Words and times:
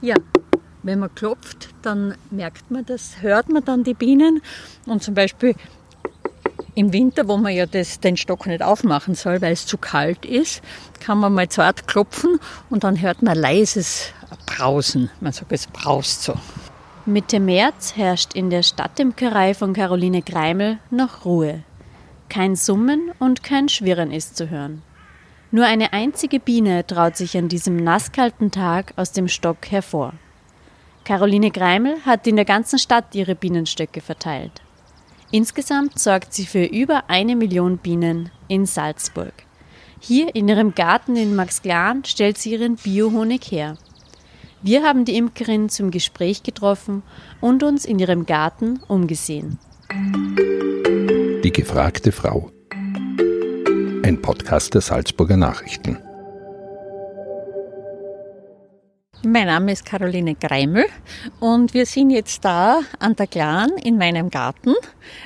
Ja, 0.00 0.16
wenn 0.82 1.00
man 1.00 1.14
klopft, 1.14 1.70
dann 1.82 2.14
merkt 2.30 2.70
man 2.70 2.84
das, 2.84 3.22
hört 3.22 3.48
man 3.48 3.64
dann 3.64 3.82
die 3.82 3.94
Bienen. 3.94 4.40
Und 4.86 5.02
zum 5.02 5.14
Beispiel 5.14 5.54
im 6.74 6.92
Winter, 6.92 7.26
wo 7.26 7.38
man 7.38 7.54
ja 7.54 7.66
das, 7.66 8.00
den 8.00 8.16
Stock 8.16 8.46
nicht 8.46 8.62
aufmachen 8.62 9.14
soll, 9.14 9.40
weil 9.40 9.52
es 9.52 9.66
zu 9.66 9.78
kalt 9.78 10.24
ist, 10.24 10.62
kann 11.00 11.18
man 11.18 11.32
mal 11.32 11.48
zart 11.48 11.88
klopfen 11.88 12.38
und 12.70 12.84
dann 12.84 13.00
hört 13.00 13.22
man 13.22 13.36
leises 13.36 14.12
Brausen. 14.44 15.10
Man 15.20 15.32
sagt, 15.32 15.52
es 15.52 15.66
braust 15.66 16.22
so. 16.22 16.34
Mitte 17.04 17.40
März 17.40 17.96
herrscht 17.96 18.34
in 18.34 18.50
der 18.50 18.62
Stadtimkerei 18.62 19.54
von 19.54 19.72
Caroline 19.72 20.22
Greimel 20.22 20.78
noch 20.90 21.24
Ruhe. 21.24 21.62
Kein 22.28 22.56
Summen 22.56 23.12
und 23.18 23.42
kein 23.42 23.68
Schwirren 23.68 24.12
ist 24.12 24.36
zu 24.36 24.50
hören. 24.50 24.82
Nur 25.56 25.64
eine 25.64 25.94
einzige 25.94 26.38
Biene 26.38 26.86
traut 26.86 27.16
sich 27.16 27.34
an 27.38 27.48
diesem 27.48 27.76
nasskalten 27.76 28.50
Tag 28.50 28.92
aus 28.96 29.12
dem 29.12 29.26
Stock 29.26 29.56
hervor. 29.70 30.12
Caroline 31.06 31.50
Greimel 31.50 31.96
hat 32.04 32.26
in 32.26 32.36
der 32.36 32.44
ganzen 32.44 32.78
Stadt 32.78 33.14
ihre 33.14 33.34
Bienenstöcke 33.34 34.02
verteilt. 34.02 34.60
Insgesamt 35.30 35.98
sorgt 35.98 36.34
sie 36.34 36.44
für 36.44 36.66
über 36.66 37.08
eine 37.08 37.36
Million 37.36 37.78
Bienen 37.78 38.30
in 38.48 38.66
Salzburg. 38.66 39.32
Hier 39.98 40.34
in 40.34 40.46
ihrem 40.46 40.74
Garten 40.74 41.16
in 41.16 41.34
Maxglan 41.34 42.04
stellt 42.04 42.36
sie 42.36 42.52
ihren 42.52 42.76
Biohonig 42.76 43.50
her. 43.50 43.78
Wir 44.60 44.82
haben 44.82 45.06
die 45.06 45.16
Imkerin 45.16 45.70
zum 45.70 45.90
Gespräch 45.90 46.42
getroffen 46.42 47.02
und 47.40 47.62
uns 47.62 47.86
in 47.86 47.98
ihrem 47.98 48.26
Garten 48.26 48.80
umgesehen. 48.88 49.58
Die 51.42 51.52
gefragte 51.52 52.12
Frau. 52.12 52.50
Ein 54.06 54.22
Podcast 54.22 54.72
der 54.72 54.82
Salzburger 54.82 55.36
Nachrichten. 55.36 55.98
Mein 59.24 59.46
Name 59.48 59.72
ist 59.72 59.84
Caroline 59.84 60.36
Greimel 60.36 60.84
und 61.40 61.74
wir 61.74 61.86
sind 61.86 62.10
jetzt 62.10 62.44
da 62.44 62.82
an 63.00 63.16
der 63.16 63.26
Glan 63.26 63.70
in 63.82 63.98
meinem 63.98 64.30
Garten. 64.30 64.74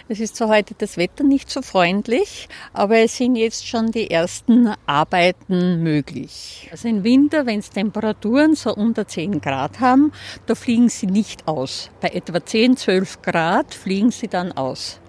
Es 0.09 0.19
ist 0.19 0.37
zwar 0.37 0.49
heute 0.49 0.75
das 0.79 0.97
Wetter 0.97 1.25
nicht 1.25 1.51
so 1.51 1.61
freundlich, 1.61 2.49
aber 2.73 2.97
es 2.97 3.19
sind 3.19 3.37
jetzt 3.37 3.69
schon 3.69 3.91
die 3.91 4.11
ersten 4.11 4.73
Arbeiten 4.87 5.83
möglich. 5.83 6.67
Also 6.73 6.89
im 6.89 7.05
Winter, 7.05 7.45
wenn 7.45 7.59
es 7.59 7.69
Temperaturen 7.69 8.55
so 8.55 8.75
unter 8.75 9.07
10 9.07 9.43
Grad 9.43 9.81
haben, 9.81 10.11
da 10.47 10.55
fliegen 10.55 10.89
sie 10.89 11.09
nicht 11.09 11.47
aus. 11.47 11.91
Bei 12.01 12.09
etwa 12.09 12.43
10, 12.43 12.79
12 12.79 13.21
Grad 13.21 13.75
fliegen 13.75 14.11
sie 14.11 14.29
dann 14.29 14.53
aus. 14.53 15.01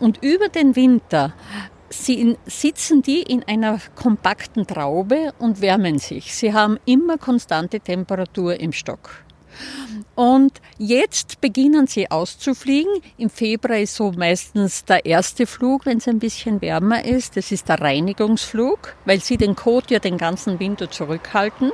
Und 0.00 0.22
über 0.22 0.48
den 0.48 0.76
Winter 0.76 1.34
sie 1.92 2.36
sitzen 2.46 3.02
die 3.02 3.22
in 3.22 3.44
einer 3.44 3.78
kompakten 3.94 4.66
Traube 4.66 5.32
und 5.38 5.60
wärmen 5.60 5.98
sich. 5.98 6.34
Sie 6.34 6.52
haben 6.52 6.78
immer 6.84 7.18
konstante 7.18 7.80
Temperatur 7.80 8.58
im 8.58 8.72
Stock. 8.72 9.10
Und 10.14 10.60
jetzt 10.78 11.40
beginnen 11.40 11.86
sie 11.86 12.10
auszufliegen. 12.10 12.92
Im 13.18 13.30
Februar 13.30 13.78
ist 13.78 13.94
so 13.94 14.12
meistens 14.12 14.84
der 14.84 15.04
erste 15.04 15.46
Flug, 15.46 15.86
wenn 15.86 15.98
es 15.98 16.08
ein 16.08 16.18
bisschen 16.18 16.60
wärmer 16.60 17.04
ist. 17.04 17.36
Das 17.36 17.52
ist 17.52 17.68
der 17.68 17.80
Reinigungsflug, 17.80 18.94
weil 19.04 19.20
sie 19.20 19.36
den 19.36 19.56
Kot 19.56 19.90
ja 19.90 19.98
den 19.98 20.18
ganzen 20.18 20.58
Winter 20.58 20.90
zurückhalten. 20.90 21.70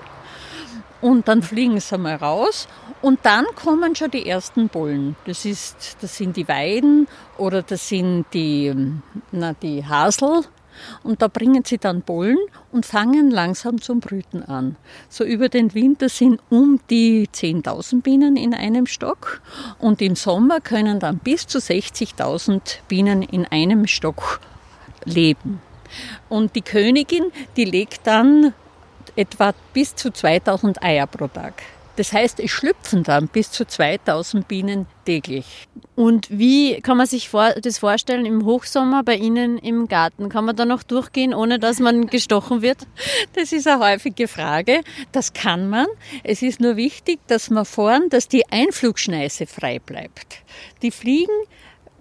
Und 1.00 1.28
dann 1.28 1.42
fliegen 1.42 1.78
sie 1.80 1.96
mal 1.96 2.16
raus 2.16 2.66
und 3.02 3.20
dann 3.22 3.44
kommen 3.54 3.94
schon 3.94 4.10
die 4.10 4.26
ersten 4.28 4.68
Bullen. 4.68 5.16
Das, 5.26 5.44
ist, 5.44 5.96
das 6.00 6.16
sind 6.16 6.36
die 6.36 6.48
Weiden 6.48 7.06
oder 7.36 7.62
das 7.62 7.88
sind 7.88 8.26
die, 8.32 8.74
na, 9.30 9.52
die 9.54 9.86
Hasel. 9.86 10.42
Und 11.02 11.22
da 11.22 11.28
bringen 11.28 11.64
sie 11.64 11.78
dann 11.78 12.02
Bullen 12.02 12.38
und 12.70 12.86
fangen 12.86 13.30
langsam 13.30 13.80
zum 13.80 14.00
Brüten 14.00 14.42
an. 14.42 14.76
So 15.08 15.24
über 15.24 15.48
den 15.48 15.74
Winter 15.74 16.08
sind 16.08 16.40
um 16.50 16.80
die 16.88 17.28
10.000 17.28 18.02
Bienen 18.02 18.36
in 18.36 18.54
einem 18.54 18.86
Stock 18.86 19.40
und 19.78 20.00
im 20.00 20.14
Sommer 20.14 20.60
können 20.60 21.00
dann 21.00 21.18
bis 21.18 21.46
zu 21.46 21.58
60.000 21.58 22.78
Bienen 22.86 23.22
in 23.22 23.44
einem 23.46 23.86
Stock 23.86 24.40
leben. 25.04 25.60
Und 26.28 26.54
die 26.54 26.62
Königin, 26.62 27.32
die 27.56 27.64
legt 27.64 28.06
dann 28.06 28.52
etwa 29.16 29.54
bis 29.72 29.94
zu 29.94 30.10
2000 30.10 30.82
Eier 30.82 31.06
pro 31.06 31.28
Tag. 31.28 31.62
Das 31.98 32.12
heißt, 32.12 32.38
es 32.38 32.52
schlüpfen 32.52 33.02
dann 33.02 33.26
bis 33.26 33.50
zu 33.50 33.66
2000 33.66 34.46
Bienen 34.46 34.86
täglich. 35.04 35.66
Und 35.96 36.28
wie 36.30 36.80
kann 36.80 36.96
man 36.96 37.08
sich 37.08 37.28
das 37.60 37.78
vorstellen 37.78 38.24
im 38.24 38.44
Hochsommer 38.44 39.02
bei 39.02 39.16
Ihnen 39.16 39.58
im 39.58 39.88
Garten? 39.88 40.28
Kann 40.28 40.44
man 40.44 40.54
da 40.54 40.64
noch 40.64 40.84
durchgehen, 40.84 41.34
ohne 41.34 41.58
dass 41.58 41.80
man 41.80 42.06
gestochen 42.10 42.62
wird? 42.62 42.86
Das 43.34 43.50
ist 43.50 43.66
eine 43.66 43.84
häufige 43.84 44.28
Frage. 44.28 44.82
Das 45.10 45.32
kann 45.32 45.68
man. 45.68 45.86
Es 46.22 46.40
ist 46.40 46.60
nur 46.60 46.76
wichtig, 46.76 47.18
dass 47.26 47.50
man 47.50 47.64
vorn, 47.64 48.08
dass 48.10 48.28
die 48.28 48.46
Einflugschneise 48.48 49.46
frei 49.46 49.80
bleibt. 49.80 50.36
Die 50.82 50.92
fliegen 50.92 51.34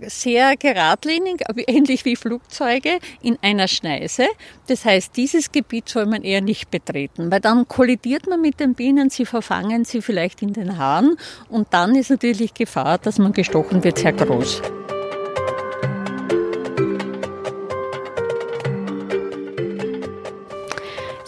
sehr 0.02 0.56
geradlinig, 0.58 1.44
ähnlich 1.68 2.06
wie 2.06 2.16
Flugzeuge, 2.16 3.00
in 3.22 3.38
einer 3.42 3.68
Schneise. 3.68 4.28
Das 4.68 4.86
heißt, 4.86 5.16
dieses 5.16 5.52
Gebiet 5.52 5.90
soll 5.90 6.06
man 6.06 6.24
eher 6.24 6.42
nicht 6.42 6.72
betreten, 6.72 7.32
weil 7.32 7.40
dann 7.40 7.68
kollidiert 7.68 8.28
man 8.28 8.42
mit 8.42 8.60
den 8.60 8.76
Bienen, 8.76 9.10
sie 9.10 9.26
verfangen 9.26 9.86
sie 9.86 10.02
vielleicht 10.02 10.42
in 10.42 10.54
den 10.54 10.78
Haaren 10.78 11.18
und 11.50 11.68
dann 11.72 11.96
ist 11.96 12.10
natürlich 12.10 12.54
Gefahr, 12.54 12.98
dass 12.98 13.18
man 13.18 13.34
gestochen 13.34 13.84
wird, 13.84 13.98
sehr 13.98 14.14
groß. 14.14 14.62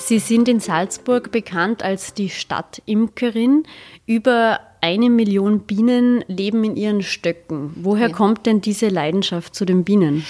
Sie 0.10 0.18
sind 0.18 0.48
in 0.48 0.60
Salzburg 0.60 1.32
bekannt 1.32 1.84
als 1.84 2.16
die 2.16 2.32
Stadtimkerin. 2.32 3.62
Über 4.08 4.60
eine 4.82 5.10
Million 5.10 5.62
Bienen 5.62 6.24
leben 6.28 6.64
in 6.64 6.76
ihren 6.76 7.02
Stöcken. 7.02 7.72
Woher 7.76 8.10
ja. 8.10 8.16
kommt 8.16 8.46
denn 8.46 8.62
diese 8.62 8.88
Leidenschaft 8.88 9.56
zu 9.56 9.66
den 9.66 9.84
Bienen? 9.84 10.26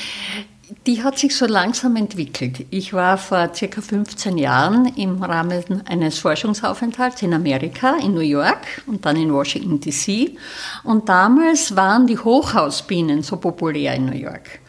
Die 0.86 1.04
hat 1.04 1.18
sich 1.18 1.36
so 1.36 1.48
langsam 1.48 1.96
entwickelt. 1.96 2.66
Ich 2.70 2.94
war 2.94 3.18
vor 3.18 3.52
circa 3.56 3.82
15 3.82 4.38
Jahren 4.38 4.94
im 4.96 5.22
Rahmen 5.24 5.82
eines 5.88 6.20
Forschungsaufenthalts 6.20 7.24
in 7.24 7.34
Amerika, 7.34 7.96
in 7.98 8.14
New 8.14 8.20
York 8.20 8.84
und 8.86 9.04
dann 9.04 9.16
in 9.16 9.34
Washington 9.34 9.80
DC. 9.80 10.38
Und 10.84 11.10
damals 11.10 11.76
waren 11.76 12.06
die 12.06 12.20
Hochhausbienen 12.20 13.24
so 13.24 13.38
populär 13.38 13.96
in 13.96 14.06
New 14.06 14.18
York. 14.18 14.60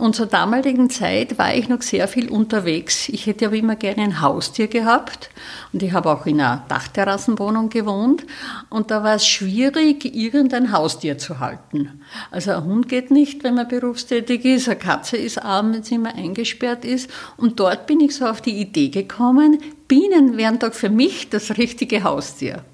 Und 0.00 0.16
zur 0.16 0.24
damaligen 0.24 0.88
Zeit 0.88 1.36
war 1.36 1.54
ich 1.54 1.68
noch 1.68 1.82
sehr 1.82 2.08
viel 2.08 2.30
unterwegs. 2.30 3.10
Ich 3.10 3.26
hätte 3.26 3.44
aber 3.44 3.56
immer 3.56 3.76
gerne 3.76 4.02
ein 4.02 4.22
Haustier 4.22 4.66
gehabt. 4.66 5.28
Und 5.74 5.82
ich 5.82 5.92
habe 5.92 6.10
auch 6.10 6.24
in 6.24 6.40
einer 6.40 6.64
Dachterrassenwohnung 6.68 7.68
gewohnt. 7.68 8.24
Und 8.70 8.90
da 8.90 9.04
war 9.04 9.16
es 9.16 9.26
schwierig, 9.26 10.06
irgendein 10.16 10.72
Haustier 10.72 11.18
zu 11.18 11.38
halten. 11.38 12.00
Also 12.30 12.52
ein 12.52 12.64
Hund 12.64 12.88
geht 12.88 13.10
nicht, 13.10 13.44
wenn 13.44 13.56
man 13.56 13.68
berufstätig 13.68 14.46
ist. 14.46 14.70
Eine 14.70 14.78
Katze 14.78 15.18
ist 15.18 15.36
arm, 15.36 15.74
wenn 15.74 15.82
sie 15.82 15.96
immer 15.96 16.14
eingesperrt 16.14 16.86
ist. 16.86 17.10
Und 17.36 17.60
dort 17.60 17.86
bin 17.86 18.00
ich 18.00 18.16
so 18.16 18.24
auf 18.24 18.40
die 18.40 18.58
Idee 18.58 18.88
gekommen, 18.88 19.58
Bienen 19.86 20.38
wären 20.38 20.58
doch 20.58 20.72
für 20.72 20.88
mich 20.88 21.28
das 21.28 21.58
richtige 21.58 22.04
Haustier. 22.04 22.64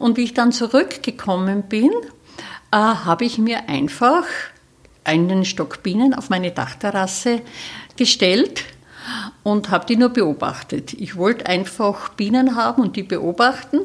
Und 0.00 0.16
wie 0.16 0.24
ich 0.24 0.34
dann 0.34 0.50
zurückgekommen 0.50 1.62
bin, 1.68 1.92
äh, 2.72 2.76
habe 2.76 3.24
ich 3.24 3.38
mir 3.38 3.68
einfach 3.68 4.24
einen 5.06 5.44
Stock 5.44 5.82
Bienen 5.82 6.14
auf 6.14 6.30
meine 6.30 6.50
Dachterrasse 6.50 7.42
gestellt 7.96 8.64
und 9.42 9.70
habe 9.70 9.86
die 9.86 9.96
nur 9.96 10.10
beobachtet. 10.10 10.92
Ich 10.94 11.16
wollte 11.16 11.46
einfach 11.46 12.10
Bienen 12.10 12.56
haben 12.56 12.82
und 12.82 12.96
die 12.96 13.02
beobachten 13.02 13.80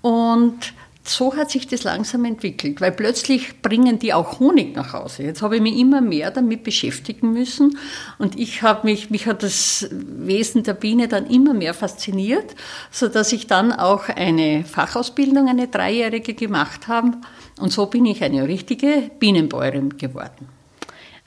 und 0.00 0.72
so 1.06 1.36
hat 1.36 1.50
sich 1.50 1.66
das 1.66 1.84
langsam 1.84 2.24
entwickelt, 2.24 2.80
weil 2.80 2.92
plötzlich 2.92 3.60
bringen 3.60 3.98
die 3.98 4.14
auch 4.14 4.40
Honig 4.40 4.74
nach 4.74 4.94
Hause. 4.94 5.22
Jetzt 5.22 5.42
habe 5.42 5.56
ich 5.56 5.62
mich 5.62 5.78
immer 5.78 6.00
mehr 6.00 6.30
damit 6.30 6.64
beschäftigen 6.64 7.32
müssen 7.32 7.78
und 8.18 8.38
ich 8.38 8.62
habe 8.62 8.86
mich, 8.86 9.10
mich 9.10 9.26
hat 9.26 9.42
das 9.42 9.86
Wesen 9.90 10.62
der 10.62 10.74
Biene 10.74 11.08
dann 11.08 11.26
immer 11.26 11.52
mehr 11.52 11.74
fasziniert, 11.74 12.54
so 12.90 13.08
dass 13.08 13.32
ich 13.32 13.46
dann 13.46 13.72
auch 13.72 14.08
eine 14.08 14.64
Fachausbildung, 14.64 15.48
eine 15.48 15.68
dreijährige 15.68 16.34
gemacht 16.34 16.88
habe 16.88 17.12
und 17.60 17.70
so 17.70 17.86
bin 17.86 18.06
ich 18.06 18.24
eine 18.24 18.48
richtige 18.48 19.10
Bienenbäuerin 19.18 19.98
geworden. 19.98 20.48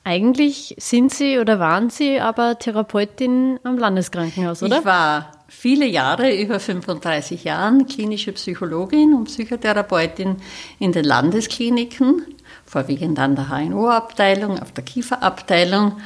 Eigentlich 0.08 0.74
sind 0.80 1.14
Sie 1.14 1.38
oder 1.38 1.60
waren 1.60 1.90
Sie 1.90 2.22
aber 2.22 2.58
Therapeutin 2.58 3.60
am 3.64 3.78
Landeskrankenhaus, 3.78 4.64
oder? 4.64 4.80
Ich 4.80 4.86
war 4.86 5.34
viele 5.50 5.86
Jahre, 5.86 6.34
über 6.34 6.62
35 6.62 7.44
Jahren, 7.44 7.88
klinische 7.88 8.32
Psychologin 8.32 9.14
und 9.14 9.26
Psychotherapeutin 9.26 10.38
in 10.80 10.94
den 10.94 11.04
Landeskliniken, 11.04 12.24
vorwiegend 12.66 13.20
an 13.20 13.36
der 13.36 13.50
HNO-Abteilung, 13.50 14.58
auf 14.60 14.72
der 14.72 14.86
Kieferabteilung. 14.86 15.98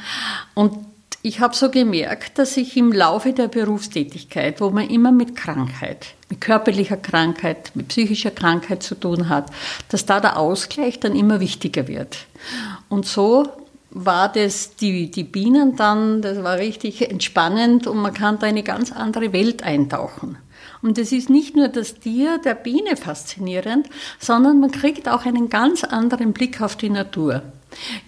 Und 0.54 0.72
ich 1.22 1.38
habe 1.38 1.54
so 1.54 1.70
gemerkt, 1.70 2.40
dass 2.40 2.56
ich 2.56 2.76
im 2.76 2.90
Laufe 2.90 3.32
der 3.32 3.46
Berufstätigkeit, 3.46 4.60
wo 4.60 4.70
man 4.70 4.90
immer 4.90 5.12
mit 5.12 5.36
Krankheit, 5.36 6.08
mit 6.28 6.40
körperlicher 6.40 6.96
Krankheit, 6.96 7.70
mit 7.74 7.86
psychischer 7.86 8.32
Krankheit 8.32 8.82
zu 8.82 8.96
tun 8.96 9.28
hat, 9.28 9.46
dass 9.90 10.06
da 10.06 10.18
der 10.18 10.38
Ausgleich 10.38 10.98
dann 10.98 11.14
immer 11.14 11.38
wichtiger 11.38 11.86
wird. 11.86 12.26
Und 12.88 13.06
so 13.06 13.61
war 13.94 14.30
das 14.32 14.76
die, 14.76 15.10
die 15.10 15.24
Bienen 15.24 15.76
dann, 15.76 16.22
das 16.22 16.42
war 16.42 16.58
richtig 16.58 17.10
entspannend 17.10 17.86
und 17.86 17.98
man 17.98 18.14
kann 18.14 18.38
da 18.38 18.46
eine 18.46 18.62
ganz 18.62 18.92
andere 18.92 19.32
Welt 19.32 19.62
eintauchen. 19.62 20.38
Und 20.80 20.98
es 20.98 21.12
ist 21.12 21.30
nicht 21.30 21.54
nur 21.54 21.68
das 21.68 22.00
Tier 22.00 22.38
der 22.38 22.54
Biene 22.54 22.96
faszinierend, 22.96 23.88
sondern 24.18 24.58
man 24.60 24.70
kriegt 24.70 25.08
auch 25.08 25.24
einen 25.24 25.48
ganz 25.48 25.84
anderen 25.84 26.32
Blick 26.32 26.60
auf 26.60 26.76
die 26.76 26.90
Natur. 26.90 27.42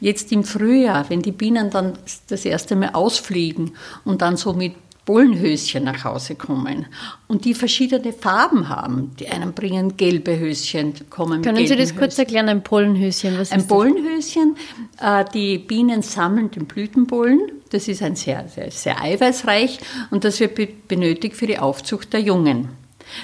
Jetzt 0.00 0.32
im 0.32 0.44
Frühjahr, 0.44 1.08
wenn 1.08 1.22
die 1.22 1.32
Bienen 1.32 1.70
dann 1.70 1.94
das 2.28 2.44
erste 2.44 2.76
Mal 2.76 2.90
ausfliegen 2.90 3.72
und 4.04 4.20
dann 4.22 4.36
so 4.36 4.52
mit 4.52 4.74
Bullenhöschen 5.04 5.84
nach 5.84 6.04
Hause 6.04 6.34
kommen 6.34 6.86
und 7.28 7.44
die 7.44 7.54
verschiedene 7.54 8.12
Farben 8.12 8.68
haben. 8.68 9.12
Die 9.18 9.28
einen 9.28 9.52
bringen 9.52 9.96
gelbe 9.96 10.38
Höschen, 10.38 10.94
kommen 11.10 11.42
Können 11.42 11.66
Sie 11.66 11.76
das 11.76 11.88
Höschen. 11.88 11.98
kurz 11.98 12.18
erklären, 12.18 12.48
ein 12.48 12.62
Pollenhöschen? 12.62 13.38
Was 13.38 13.52
ein 13.52 13.66
Pollenhöschen, 13.66 14.56
äh, 14.56 14.83
die 15.32 15.58
Bienen 15.58 16.02
sammeln 16.02 16.50
den 16.50 16.66
Blütenbollen. 16.66 17.40
Das 17.70 17.88
ist 17.88 18.02
ein 18.02 18.16
sehr, 18.16 18.48
sehr, 18.48 18.70
sehr 18.70 19.00
eiweißreich 19.00 19.80
und 20.10 20.24
das 20.24 20.40
wird 20.40 20.88
benötigt 20.88 21.36
für 21.36 21.46
die 21.46 21.58
Aufzucht 21.58 22.12
der 22.12 22.20
Jungen. 22.20 22.68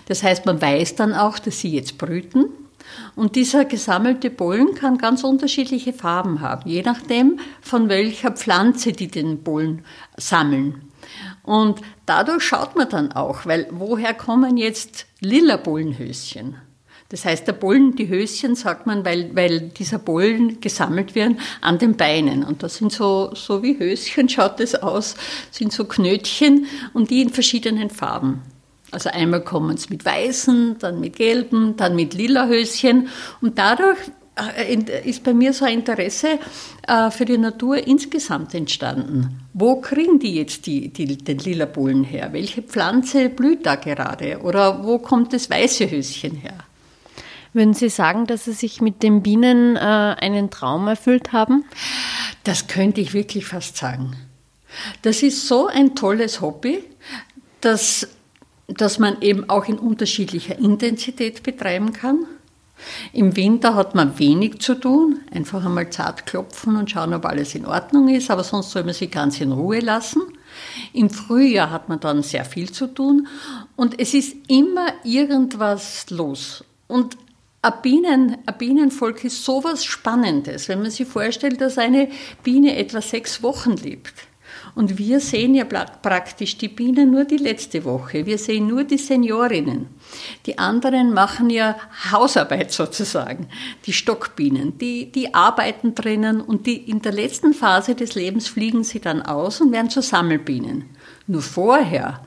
Das 0.07 0.23
heißt, 0.23 0.47
man 0.47 0.61
weiß 0.61 0.97
dann 0.97 1.15
auch, 1.15 1.39
dass 1.39 1.61
sie 1.61 1.71
jetzt 1.71 1.99
brüten. 1.99 2.47
Und 3.15 3.37
dieser 3.37 3.65
gesammelte 3.65 4.31
Bollen 4.31 4.75
kann 4.75 4.99
ganz 4.99 5.23
unterschiedliche 5.23 5.93
Farben 5.93 6.41
haben, 6.41 6.69
je 6.69 6.83
nachdem, 6.83 7.39
von 7.61 7.89
welcher 7.89 8.33
Pflanze 8.33 8.93
die 8.93 9.09
den 9.09 9.43
Bollen 9.43 9.85
sammeln. 10.17 10.91
Und 11.43 11.81
dadurch 12.07 12.43
schaut 12.43 12.77
man 12.77 12.89
dann 12.89 13.13
auch, 13.13 13.47
weil 13.47 13.69
woher 13.71 14.15
kommen 14.15 14.57
jetzt 14.57 15.07
lila 15.21 15.57
Bullenhöschen? 15.57 16.57
Das 17.11 17.25
heißt, 17.25 17.47
der 17.47 17.55
Bullen, 17.55 17.97
die 17.97 18.09
Höschen, 18.09 18.55
sagt 18.55 18.87
man, 18.87 19.05
weil, 19.05 19.35
weil 19.35 19.61
dieser 19.61 19.99
Bullen 19.99 20.61
gesammelt 20.61 21.17
werden 21.17 21.39
an 21.61 21.79
den 21.79 21.97
Beinen. 21.97 22.45
Und 22.45 22.63
das 22.63 22.77
sind 22.77 22.93
so, 22.93 23.35
so 23.35 23.65
wie 23.65 23.79
Höschen, 23.79 24.29
schaut 24.29 24.61
das 24.61 24.77
aus, 24.77 25.17
sind 25.51 25.73
so 25.73 25.85
Knötchen 25.85 26.67
und 26.95 27.11
die 27.11 27.23
in 27.23 27.31
verschiedenen 27.31 27.91
Farben. 27.91 28.43
Also 28.93 29.11
einmal 29.11 29.43
kommen 29.43 29.75
es 29.75 29.91
mit 29.91 30.05
weißen, 30.05 30.79
dann 30.79 31.01
mit 31.01 31.17
gelben, 31.17 31.77
dann 31.77 31.97
mit 31.97 32.15
lila 32.15 32.47
Höschen. 32.47 33.09
Und 33.41 33.59
dadurch 33.59 33.99
äh, 34.57 35.09
ist 35.09 35.25
bei 35.25 35.35
mir 35.35 35.53
so 35.53 35.65
ein 35.65 35.81
Interesse 35.81 36.39
äh, 36.87 37.11
für 37.11 37.25
die 37.25 37.39
Natur 37.39 37.87
insgesamt 37.87 38.55
entstanden. 38.55 39.41
Wo 39.53 39.81
kriegen 39.81 40.21
die 40.21 40.37
jetzt 40.37 40.67
die, 40.67 40.93
die, 40.93 41.19
den 41.19 41.39
lila 41.39 41.67
Bullen 41.67 42.05
her? 42.05 42.33
Welche 42.33 42.63
Pflanze 42.63 43.29
blüht 43.31 43.67
da 43.67 43.75
gerade? 43.75 44.39
Oder 44.43 44.85
wo 44.85 44.99
kommt 44.99 45.33
das 45.33 45.51
weiße 45.51 45.91
Höschen 45.91 46.37
her? 46.37 46.55
Würden 47.53 47.75
Sie 47.75 47.89
sagen, 47.89 48.27
dass 48.27 48.45
Sie 48.45 48.53
sich 48.53 48.81
mit 48.81 49.03
den 49.03 49.23
Bienen 49.23 49.77
äh, 49.77 49.79
einen 49.79 50.51
Traum 50.51 50.87
erfüllt 50.87 51.33
haben? 51.33 51.65
Das 52.45 52.69
könnte 52.69 53.01
ich 53.01 53.13
wirklich 53.13 53.47
fast 53.47 53.77
sagen. 53.77 54.17
Das 55.03 55.23
ist 55.23 55.49
so 55.49 55.67
ein 55.67 55.97
tolles 55.97 56.41
Hobby, 56.41 56.85
dass, 57.61 58.09
dass 58.69 58.99
man 58.99 59.21
eben 59.21 59.51
auch 59.51 59.67
in 59.67 59.79
unterschiedlicher 59.79 60.59
Intensität 60.59 61.43
betreiben 61.43 61.93
kann. 61.93 62.27
Im 63.13 63.37
Winter 63.37 63.75
hat 63.75 63.95
man 63.95 64.19
wenig 64.19 64.61
zu 64.61 64.75
tun, 64.75 65.21
einfach 65.31 65.65
einmal 65.65 65.91
zart 65.91 66.25
klopfen 66.25 66.77
und 66.77 66.91
schauen, 66.91 67.13
ob 67.13 67.27
alles 67.27 67.55
in 67.55 67.67
Ordnung 67.67 68.09
ist, 68.09 68.31
aber 68.31 68.43
sonst 68.43 68.71
soll 68.71 68.85
man 68.85 68.95
sie 68.95 69.09
ganz 69.09 69.41
in 69.41 69.53
Ruhe 69.53 69.81
lassen. 69.81 70.23
Im 70.95 71.11
Frühjahr 71.11 71.71
hat 71.71 71.89
man 71.89 72.01
dann 72.01 72.23
sehr 72.23 72.45
viel 72.45 72.73
zu 72.73 72.87
tun 72.87 73.29
und 73.77 74.01
es 74.01 74.15
ist 74.15 74.35
immer 74.49 74.87
irgendwas 75.05 76.09
los. 76.09 76.65
Und 76.87 77.17
ein, 77.63 77.73
Bienen, 77.83 78.39
ein 78.47 78.59
Bienenvolk 78.59 79.25
ist 79.25 79.45
sowas 79.45 79.85
Spannendes, 79.85 80.69
wenn 80.69 80.83
man 80.83 80.91
sich 80.91 81.07
vorstellt, 81.07 81.61
dass 81.61 81.79
eine 81.79 82.09
Biene 82.43 82.77
etwa 82.77 83.01
sechs 83.01 83.43
Wochen 83.43 83.73
lebt. 83.73 84.15
Und 84.75 84.99
wir 84.99 85.21
sehen 85.21 85.55
ja 85.55 85.65
praktisch 85.65 86.57
die 86.57 86.69
Bienen 86.69 87.11
nur 87.11 87.25
die 87.25 87.37
letzte 87.37 87.85
Woche. 87.85 88.27
Wir 88.27 88.39
sehen 88.39 88.69
nur 88.69 88.85
die 88.85 88.99
Seniorinnen. 88.99 89.89
Die 90.47 90.59
anderen 90.59 91.13
machen 91.13 91.51
ja 91.51 91.77
Hausarbeit 92.11 92.73
sozusagen. 92.73 93.49
Die 93.87 93.93
Stockbienen, 93.93 94.79
die, 94.79 95.11
die 95.11 95.35
arbeiten 95.35 95.95
drinnen 95.95 96.41
und 96.41 96.67
die, 96.67 96.77
in 96.77 97.03
der 97.03 97.13
letzten 97.13 97.53
Phase 97.53 97.95
des 97.95 98.15
Lebens 98.15 98.49
fliegen 98.49 98.85
sie 98.85 99.01
dann 99.01 99.23
aus 99.23 99.61
und 99.61 99.73
werden 99.73 99.91
zu 99.91 100.03
Sammelbienen. 100.03 100.85
Nur 101.27 101.43
vorher 101.43 102.23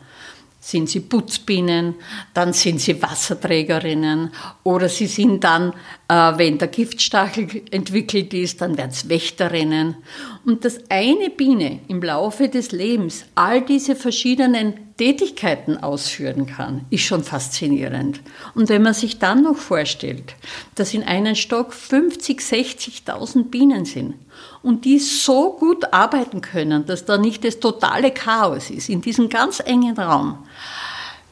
sind 0.63 0.89
sie 0.89 1.01
Putzbienen, 1.01 1.95
dann 2.33 2.54
sind 2.54 2.80
sie 2.80 3.01
Wasserträgerinnen 3.01 4.31
oder 4.63 4.88
sie 4.88 5.07
sind 5.07 5.44
dann, 5.44 5.74
äh, 6.07 6.31
wenn 6.38 6.57
der 6.57 6.69
Giftstachel 6.69 7.63
entwickelt 7.69 8.33
ist, 8.33 8.62
dann 8.62 8.77
werden 8.77 8.92
es 8.92 9.10
Wächterinnen. 9.10 9.98
Und 10.45 10.63
dass 10.63 10.80
eine 10.89 11.30
Biene 11.30 11.81
im 11.89 12.01
Laufe 12.01 12.48
des 12.48 12.71
Lebens 12.71 13.25
all 13.36 13.62
diese 13.62 13.98
verschiedenen 13.98 14.95
Tätigkeiten 14.98 15.77
ausführen 15.77 16.45
kann, 16.45 16.86
ist 16.89 17.04
schon 17.04 17.25
faszinierend. 17.25 18.21
Und 18.56 18.69
wenn 18.69 18.83
man 18.83 18.94
sich 18.94 19.19
dann 19.19 19.44
noch 19.44 19.57
vorstellt, 19.57 20.36
dass 20.75 20.94
in 20.94 21.04
einem 21.04 21.36
Stock 21.36 21.74
50, 21.74 22.39
60.000 22.39 23.50
Bienen 23.50 23.83
sind 23.83 24.13
und 24.61 24.85
die 24.85 24.99
so 24.99 25.53
gut 25.53 25.93
arbeiten 25.93 26.41
können, 26.41 26.85
dass 26.85 27.05
da 27.05 27.17
nicht 27.17 27.43
das 27.43 27.59
totale 27.59 28.11
Chaos 28.11 28.69
ist, 28.69 28.89
in 28.89 29.01
diesem 29.01 29.29
ganz 29.29 29.59
engen 29.59 29.97
Raum, 29.97 30.37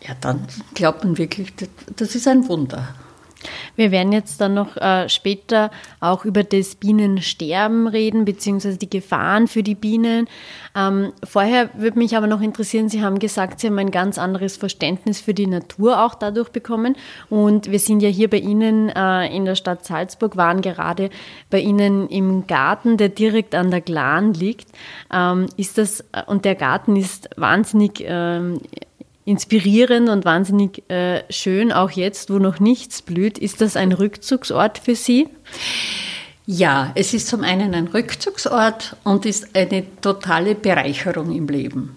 ja, 0.07 0.15
dann 0.19 0.47
glaubt 0.73 1.03
man 1.03 1.17
wirklich, 1.17 1.53
das 1.95 2.15
ist 2.15 2.27
ein 2.27 2.47
Wunder. 2.47 2.95
Wir 3.75 3.91
werden 3.91 4.11
jetzt 4.11 4.39
dann 4.41 4.53
noch 4.53 4.77
äh, 4.77 5.09
später 5.09 5.71
auch 5.99 6.25
über 6.25 6.43
das 6.43 6.75
Bienensterben 6.75 7.87
reden, 7.87 8.25
beziehungsweise 8.25 8.77
die 8.77 8.89
Gefahren 8.89 9.47
für 9.47 9.63
die 9.63 9.75
Bienen. 9.75 10.27
Ähm, 10.75 11.13
vorher 11.23 11.69
würde 11.73 11.99
mich 11.99 12.15
aber 12.15 12.27
noch 12.27 12.41
interessieren, 12.41 12.89
Sie 12.89 13.01
haben 13.01 13.19
gesagt, 13.19 13.59
Sie 13.59 13.67
haben 13.67 13.79
ein 13.79 13.91
ganz 13.91 14.17
anderes 14.17 14.57
Verständnis 14.57 15.19
für 15.19 15.33
die 15.33 15.47
Natur 15.47 16.03
auch 16.03 16.15
dadurch 16.15 16.49
bekommen. 16.49 16.95
Und 17.29 17.71
wir 17.71 17.79
sind 17.79 18.01
ja 18.01 18.09
hier 18.09 18.29
bei 18.29 18.37
Ihnen 18.37 18.89
äh, 18.89 19.35
in 19.35 19.45
der 19.45 19.55
Stadt 19.55 19.85
Salzburg, 19.85 20.37
waren 20.37 20.61
gerade 20.61 21.09
bei 21.49 21.59
Ihnen 21.59 22.07
im 22.09 22.47
Garten, 22.47 22.97
der 22.97 23.09
direkt 23.09 23.55
an 23.55 23.71
der 23.71 23.81
Glan 23.81 24.33
liegt. 24.33 24.69
Ähm, 25.13 25.47
ist 25.57 25.77
das, 25.77 26.03
und 26.27 26.45
der 26.45 26.55
Garten 26.55 26.95
ist 26.95 27.29
wahnsinnig 27.35 28.03
ähm, 28.05 28.59
inspirierend 29.25 30.09
und 30.09 30.25
wahnsinnig 30.25 30.89
äh, 30.89 31.23
schön, 31.29 31.71
auch 31.71 31.91
jetzt, 31.91 32.29
wo 32.31 32.39
noch 32.39 32.59
nichts 32.59 33.01
blüht. 33.01 33.37
Ist 33.37 33.61
das 33.61 33.75
ein 33.75 33.91
Rückzugsort 33.91 34.77
für 34.79 34.95
Sie? 34.95 35.27
Ja, 36.45 36.91
es 36.95 37.13
ist 37.13 37.27
zum 37.27 37.43
einen 37.43 37.73
ein 37.75 37.87
Rückzugsort 37.87 38.95
und 39.03 39.25
ist 39.25 39.55
eine 39.55 39.85
totale 40.01 40.55
Bereicherung 40.55 41.33
im 41.35 41.47
Leben. 41.47 41.95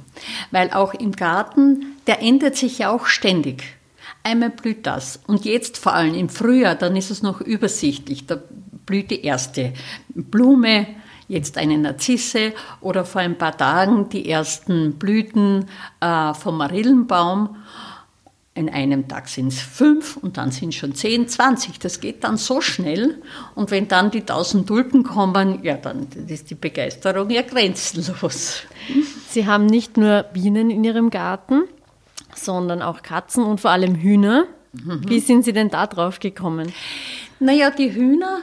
Weil 0.50 0.70
auch 0.70 0.94
im 0.94 1.12
Garten, 1.12 1.96
der 2.06 2.22
ändert 2.22 2.56
sich 2.56 2.78
ja 2.78 2.90
auch 2.90 3.06
ständig. 3.06 3.64
Einmal 4.22 4.50
blüht 4.50 4.86
das 4.86 5.20
und 5.26 5.44
jetzt 5.44 5.78
vor 5.78 5.94
allem 5.94 6.14
im 6.14 6.28
Frühjahr, 6.28 6.74
dann 6.74 6.96
ist 6.96 7.10
es 7.10 7.22
noch 7.22 7.40
übersichtlich. 7.40 8.26
Da 8.26 8.38
blüht 8.86 9.10
die 9.10 9.24
erste 9.24 9.72
Blume, 10.14 10.86
jetzt 11.28 11.58
eine 11.58 11.78
Narzisse 11.78 12.52
oder 12.80 13.04
vor 13.04 13.20
ein 13.20 13.38
paar 13.38 13.56
Tagen 13.56 14.08
die 14.08 14.28
ersten 14.28 14.94
Blüten 14.94 15.66
äh, 16.00 16.34
vom 16.34 16.58
Marillenbaum. 16.58 17.56
In 18.56 18.68
einem 18.68 19.08
Tag 19.08 19.28
sind 19.28 19.48
es 19.48 19.60
fünf 19.60 20.16
und 20.16 20.36
dann 20.36 20.52
sind 20.52 20.68
es 20.68 20.76
schon 20.76 20.94
zehn, 20.94 21.26
zwanzig. 21.26 21.80
Das 21.80 21.98
geht 21.98 22.22
dann 22.22 22.36
so 22.36 22.60
schnell. 22.60 23.20
Und 23.56 23.72
wenn 23.72 23.88
dann 23.88 24.12
die 24.12 24.20
tausend 24.20 24.68
Tulpen 24.68 25.02
kommen, 25.02 25.64
ja, 25.64 25.74
dann 25.76 26.06
ist 26.28 26.50
die 26.50 26.54
Begeisterung 26.54 27.30
ja 27.30 27.42
grenzenlos. 27.42 28.62
Sie 29.28 29.46
haben 29.46 29.66
nicht 29.66 29.96
nur 29.96 30.22
Bienen 30.22 30.70
in 30.70 30.84
Ihrem 30.84 31.10
Garten, 31.10 31.62
sondern 32.32 32.80
auch 32.80 33.02
Katzen 33.02 33.42
und 33.42 33.60
vor 33.60 33.72
allem 33.72 33.96
Hühner. 33.96 34.44
Mhm. 34.72 35.02
Wie 35.08 35.18
sind 35.18 35.44
Sie 35.44 35.52
denn 35.52 35.70
da 35.70 35.88
drauf 35.88 36.20
gekommen? 36.20 36.72
Naja, 37.40 37.70
die 37.70 37.92
Hühner 37.92 38.42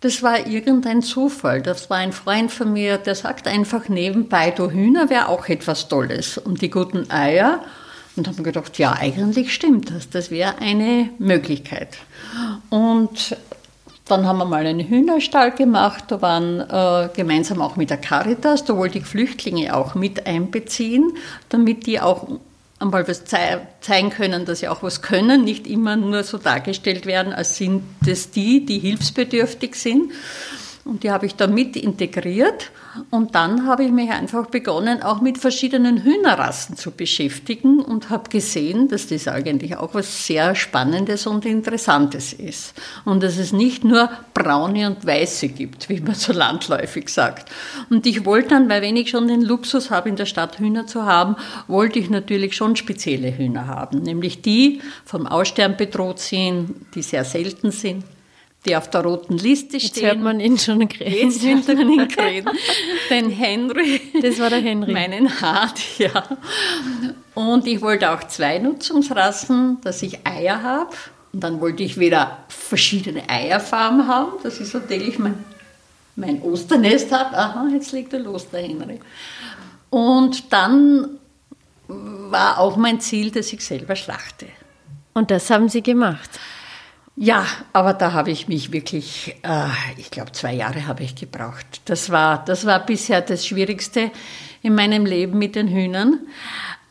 das 0.00 0.22
war 0.22 0.46
irgendein 0.46 1.02
Zufall. 1.02 1.60
Das 1.60 1.90
war 1.90 1.98
ein 1.98 2.12
Freund 2.12 2.50
von 2.50 2.72
mir, 2.72 2.96
der 2.98 3.14
sagt 3.14 3.46
einfach 3.46 3.88
nebenbei, 3.88 4.50
du 4.50 4.70
Hühner 4.70 5.10
wäre 5.10 5.28
auch 5.28 5.48
etwas 5.48 5.88
Tolles. 5.88 6.38
Und 6.38 6.62
die 6.62 6.70
guten 6.70 7.10
Eier. 7.10 7.60
Und 8.16 8.26
haben 8.26 8.42
gedacht, 8.42 8.78
ja, 8.78 8.94
eigentlich 8.98 9.54
stimmt 9.54 9.90
das. 9.90 10.10
Das 10.10 10.30
wäre 10.30 10.58
eine 10.58 11.10
Möglichkeit. 11.18 11.98
Und 12.70 13.36
dann 14.06 14.26
haben 14.26 14.38
wir 14.38 14.44
mal 14.46 14.66
einen 14.66 14.80
Hühnerstall 14.80 15.52
gemacht. 15.52 16.04
Da 16.08 16.20
waren 16.20 16.60
äh, 16.60 17.08
gemeinsam 17.14 17.60
auch 17.60 17.76
mit 17.76 17.90
der 17.90 17.98
Caritas, 17.98 18.64
da 18.64 18.76
wollte 18.76 18.98
ich 18.98 19.04
Flüchtlinge 19.04 19.74
auch 19.76 19.94
mit 19.94 20.26
einbeziehen, 20.26 21.12
damit 21.48 21.86
die 21.86 22.00
auch 22.00 22.26
einmal 22.80 23.06
was 23.06 23.24
zeigen 23.24 24.10
können, 24.10 24.46
dass 24.46 24.60
sie 24.60 24.68
auch 24.68 24.82
was 24.82 25.02
können, 25.02 25.44
nicht 25.44 25.66
immer 25.66 25.96
nur 25.96 26.24
so 26.24 26.38
dargestellt 26.38 27.06
werden, 27.06 27.32
als 27.32 27.56
sind 27.56 27.82
das 28.04 28.30
die, 28.30 28.64
die 28.64 28.78
hilfsbedürftig 28.78 29.74
sind. 29.74 30.12
Und 30.84 31.02
die 31.02 31.10
habe 31.10 31.26
ich 31.26 31.36
da 31.36 31.46
mit 31.46 31.76
integriert. 31.76 32.70
Und 33.10 33.34
dann 33.34 33.66
habe 33.66 33.84
ich 33.84 33.92
mich 33.92 34.10
einfach 34.10 34.46
begonnen, 34.46 35.02
auch 35.02 35.20
mit 35.20 35.38
verschiedenen 35.38 36.02
Hühnerrassen 36.02 36.76
zu 36.76 36.90
beschäftigen 36.90 37.80
und 37.80 38.08
habe 38.10 38.30
gesehen, 38.30 38.88
dass 38.88 39.06
das 39.06 39.28
eigentlich 39.28 39.76
auch 39.76 39.94
was 39.94 40.26
sehr 40.26 40.54
Spannendes 40.54 41.26
und 41.26 41.44
Interessantes 41.44 42.32
ist. 42.32 42.74
Und 43.04 43.22
dass 43.22 43.36
es 43.36 43.52
nicht 43.52 43.84
nur 43.84 44.10
braune 44.32 44.86
und 44.86 45.06
weiße 45.06 45.48
gibt, 45.48 45.88
wie 45.88 46.00
man 46.00 46.14
so 46.14 46.32
landläufig 46.32 47.10
sagt. 47.10 47.50
Und 47.90 48.06
ich 48.06 48.24
wollte 48.24 48.48
dann, 48.50 48.68
weil 48.68 48.82
wenn 48.82 48.96
ich 48.96 49.10
schon 49.10 49.28
den 49.28 49.42
Luxus 49.42 49.90
habe, 49.90 50.08
in 50.08 50.16
der 50.16 50.26
Stadt 50.26 50.58
Hühner 50.58 50.86
zu 50.86 51.04
haben, 51.04 51.36
wollte 51.68 51.98
ich 51.98 52.08
natürlich 52.08 52.56
schon 52.56 52.74
spezielle 52.74 53.36
Hühner 53.36 53.66
haben. 53.66 54.02
Nämlich 54.02 54.40
die 54.40 54.80
vom 55.04 55.26
Aussterben 55.26 55.76
bedroht 55.76 56.18
sind, 56.18 56.74
die 56.94 57.02
sehr 57.02 57.24
selten 57.24 57.70
sind 57.70 58.04
die 58.66 58.76
auf 58.76 58.90
der 58.90 59.02
roten 59.02 59.38
Liste 59.38 59.80
stehen. 59.80 59.90
Jetzt 59.94 60.02
hört 60.02 60.20
man 60.20 60.40
ihn 60.40 60.58
schon 60.58 60.82
reden. 60.82 61.30
Jetzt 61.30 61.42
hört 61.42 61.68
man 61.68 61.90
ihn 61.90 62.00
reden. 62.00 62.50
Den 63.08 63.30
Henry. 63.30 64.00
Das 64.20 64.38
war 64.38 64.50
der 64.50 64.60
Henry. 64.60 64.92
Meinen 64.92 65.40
Hart, 65.40 65.78
ja. 65.98 66.24
Und 67.34 67.66
ich 67.66 67.80
wollte 67.80 68.10
auch 68.10 68.24
zwei 68.24 68.58
Nutzungsrassen, 68.58 69.80
dass 69.82 70.02
ich 70.02 70.26
Eier 70.26 70.62
habe. 70.62 70.94
Und 71.32 71.42
dann 71.42 71.60
wollte 71.60 71.82
ich 71.82 71.98
wieder 71.98 72.38
verschiedene 72.48 73.28
Eierfarben 73.28 74.06
haben, 74.06 74.32
dass 74.42 74.60
ich 74.60 74.68
so 74.68 74.80
täglich 74.80 75.18
mein, 75.18 75.42
mein 76.16 76.42
Osternest 76.42 77.12
habe. 77.12 77.36
Aha, 77.36 77.68
jetzt 77.72 77.92
legt 77.92 78.12
er 78.12 78.20
los, 78.20 78.50
der 78.50 78.62
Henry. 78.62 79.00
Und 79.88 80.52
dann 80.52 81.18
war 81.88 82.58
auch 82.58 82.76
mein 82.76 83.00
Ziel, 83.00 83.30
dass 83.30 83.52
ich 83.52 83.64
selber 83.64 83.96
schlachte. 83.96 84.46
Und 85.14 85.30
das 85.30 85.50
haben 85.50 85.68
Sie 85.68 85.82
gemacht? 85.82 86.30
Ja, 87.22 87.44
aber 87.74 87.92
da 87.92 88.14
habe 88.14 88.30
ich 88.30 88.48
mich 88.48 88.72
wirklich, 88.72 89.36
äh, 89.42 89.68
ich 89.98 90.10
glaube, 90.10 90.32
zwei 90.32 90.54
Jahre 90.54 90.86
habe 90.86 91.02
ich 91.02 91.14
gebraucht. 91.14 91.82
Das 91.84 92.08
war, 92.08 92.42
das 92.46 92.64
war 92.64 92.80
bisher 92.86 93.20
das 93.20 93.46
Schwierigste 93.46 94.10
in 94.62 94.74
meinem 94.74 95.04
Leben 95.04 95.36
mit 95.36 95.54
den 95.54 95.68
Hühnern. 95.68 96.20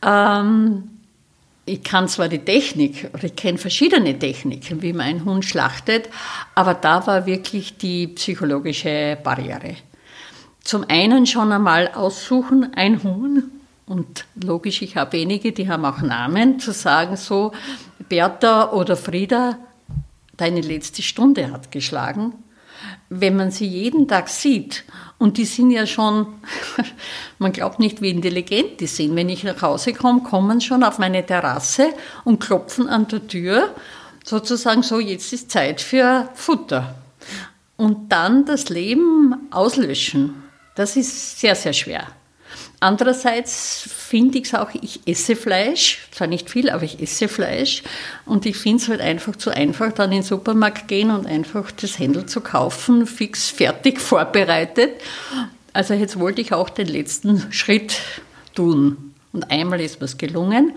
Ähm, 0.06 0.88
ich 1.66 1.82
kann 1.82 2.06
zwar 2.06 2.28
die 2.28 2.38
Technik, 2.38 3.10
oder 3.12 3.24
ich 3.24 3.34
kenne 3.34 3.58
verschiedene 3.58 4.16
Techniken, 4.16 4.82
wie 4.82 4.92
man 4.92 5.06
einen 5.06 5.24
Hund 5.24 5.44
schlachtet, 5.44 6.08
aber 6.54 6.74
da 6.74 7.04
war 7.08 7.26
wirklich 7.26 7.76
die 7.76 8.06
psychologische 8.06 9.18
Barriere. 9.20 9.74
Zum 10.62 10.84
einen 10.88 11.26
schon 11.26 11.50
einmal 11.50 11.88
aussuchen, 11.88 12.72
ein 12.76 13.02
Huhn, 13.02 13.50
und 13.84 14.26
logisch, 14.40 14.82
ich 14.82 14.96
habe 14.96 15.14
wenige, 15.14 15.50
die 15.50 15.68
haben 15.68 15.84
auch 15.84 16.00
Namen, 16.00 16.60
zu 16.60 16.70
sagen 16.70 17.16
so, 17.16 17.50
Bertha 18.08 18.70
oder 18.70 18.96
Frieda, 18.96 19.58
deine 20.40 20.60
letzte 20.60 21.02
Stunde 21.02 21.50
hat 21.50 21.70
geschlagen. 21.70 22.34
Wenn 23.08 23.36
man 23.36 23.50
sie 23.50 23.66
jeden 23.66 24.08
Tag 24.08 24.28
sieht, 24.28 24.84
und 25.18 25.36
die 25.36 25.44
sind 25.44 25.70
ja 25.70 25.86
schon, 25.86 26.26
man 27.38 27.52
glaubt 27.52 27.78
nicht, 27.78 28.00
wie 28.00 28.10
intelligent 28.10 28.80
die 28.80 28.86
sind. 28.86 29.14
Wenn 29.16 29.28
ich 29.28 29.44
nach 29.44 29.60
Hause 29.60 29.92
komme, 29.92 30.22
kommen 30.22 30.62
schon 30.62 30.82
auf 30.82 30.98
meine 30.98 31.24
Terrasse 31.26 31.92
und 32.24 32.40
klopfen 32.40 32.88
an 32.88 33.06
der 33.08 33.26
Tür, 33.26 33.74
sozusagen 34.24 34.82
so, 34.82 34.98
jetzt 34.98 35.32
ist 35.32 35.50
Zeit 35.50 35.80
für 35.82 36.30
Futter. 36.34 36.94
Und 37.76 38.10
dann 38.10 38.46
das 38.46 38.70
Leben 38.70 39.34
auslöschen, 39.50 40.42
das 40.74 40.96
ist 40.96 41.38
sehr, 41.40 41.54
sehr 41.54 41.74
schwer. 41.74 42.06
Andererseits 42.82 43.86
finde 43.94 44.38
ich 44.38 44.46
es 44.46 44.54
auch, 44.54 44.70
ich 44.80 45.00
esse 45.04 45.36
Fleisch, 45.36 45.98
zwar 46.12 46.26
nicht 46.26 46.48
viel, 46.48 46.70
aber 46.70 46.82
ich 46.82 46.98
esse 46.98 47.28
Fleisch 47.28 47.82
und 48.24 48.46
ich 48.46 48.56
finde 48.56 48.82
es 48.82 48.88
halt 48.88 49.02
einfach 49.02 49.36
zu 49.36 49.50
einfach, 49.50 49.92
dann 49.92 50.10
in 50.12 50.18
den 50.18 50.22
Supermarkt 50.22 50.88
gehen 50.88 51.10
und 51.10 51.26
einfach 51.26 51.70
das 51.72 51.98
Händel 51.98 52.24
zu 52.24 52.40
kaufen, 52.40 53.06
fix, 53.06 53.50
fertig, 53.50 54.00
vorbereitet. 54.00 54.92
Also 55.74 55.92
jetzt 55.92 56.18
wollte 56.18 56.40
ich 56.40 56.54
auch 56.54 56.70
den 56.70 56.88
letzten 56.88 57.52
Schritt 57.52 58.00
tun. 58.54 59.14
Und 59.32 59.48
einmal 59.50 59.80
ist 59.80 60.00
mir 60.00 60.06
es 60.06 60.18
gelungen, 60.18 60.72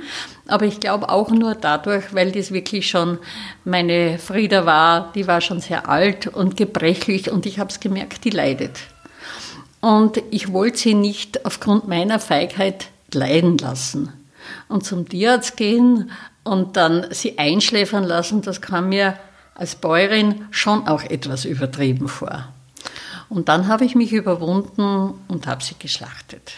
aber 0.48 0.66
ich 0.66 0.80
glaube 0.80 1.10
auch 1.10 1.32
nur 1.32 1.56
dadurch, 1.56 2.14
weil 2.14 2.32
das 2.32 2.52
wirklich 2.52 2.88
schon 2.88 3.18
meine 3.64 4.20
Frieda 4.20 4.66
war, 4.68 5.12
die 5.14 5.26
war 5.26 5.42
schon 5.42 5.60
sehr 5.60 5.90
alt 5.90 6.28
und 6.28 6.56
gebrechlich 6.56 7.32
und 7.32 7.48
ich 7.48 7.58
habe 7.58 7.72
es 7.72 7.80
gemerkt, 7.80 8.26
die 8.26 8.30
leidet. 8.30 8.93
Und 9.84 10.24
ich 10.32 10.54
wollte 10.54 10.78
sie 10.78 10.94
nicht 10.94 11.46
aufgrund 11.46 11.90
meiner 11.90 12.18
Feigheit 12.18 12.88
leiden 13.14 13.58
lassen. 13.58 14.14
Und 14.70 14.86
zum 14.86 15.10
Tierarzt 15.10 15.58
gehen 15.58 16.10
und 16.46 16.78
dann 16.78 17.08
sie 17.10 17.38
einschläfern 17.38 18.06
lassen, 18.06 18.42
das 18.42 18.62
kam 18.62 18.88
mir 18.88 19.18
als 19.56 19.76
Bäuerin 19.76 20.46
schon 20.52 20.88
auch 20.88 21.04
etwas 21.04 21.44
übertrieben 21.44 22.08
vor. 22.08 22.48
Und 23.28 23.50
dann 23.50 23.68
habe 23.68 23.84
ich 23.84 23.94
mich 23.94 24.14
überwunden 24.14 25.16
und 25.28 25.48
habe 25.48 25.62
sie 25.62 25.76
geschlachtet. 25.78 26.54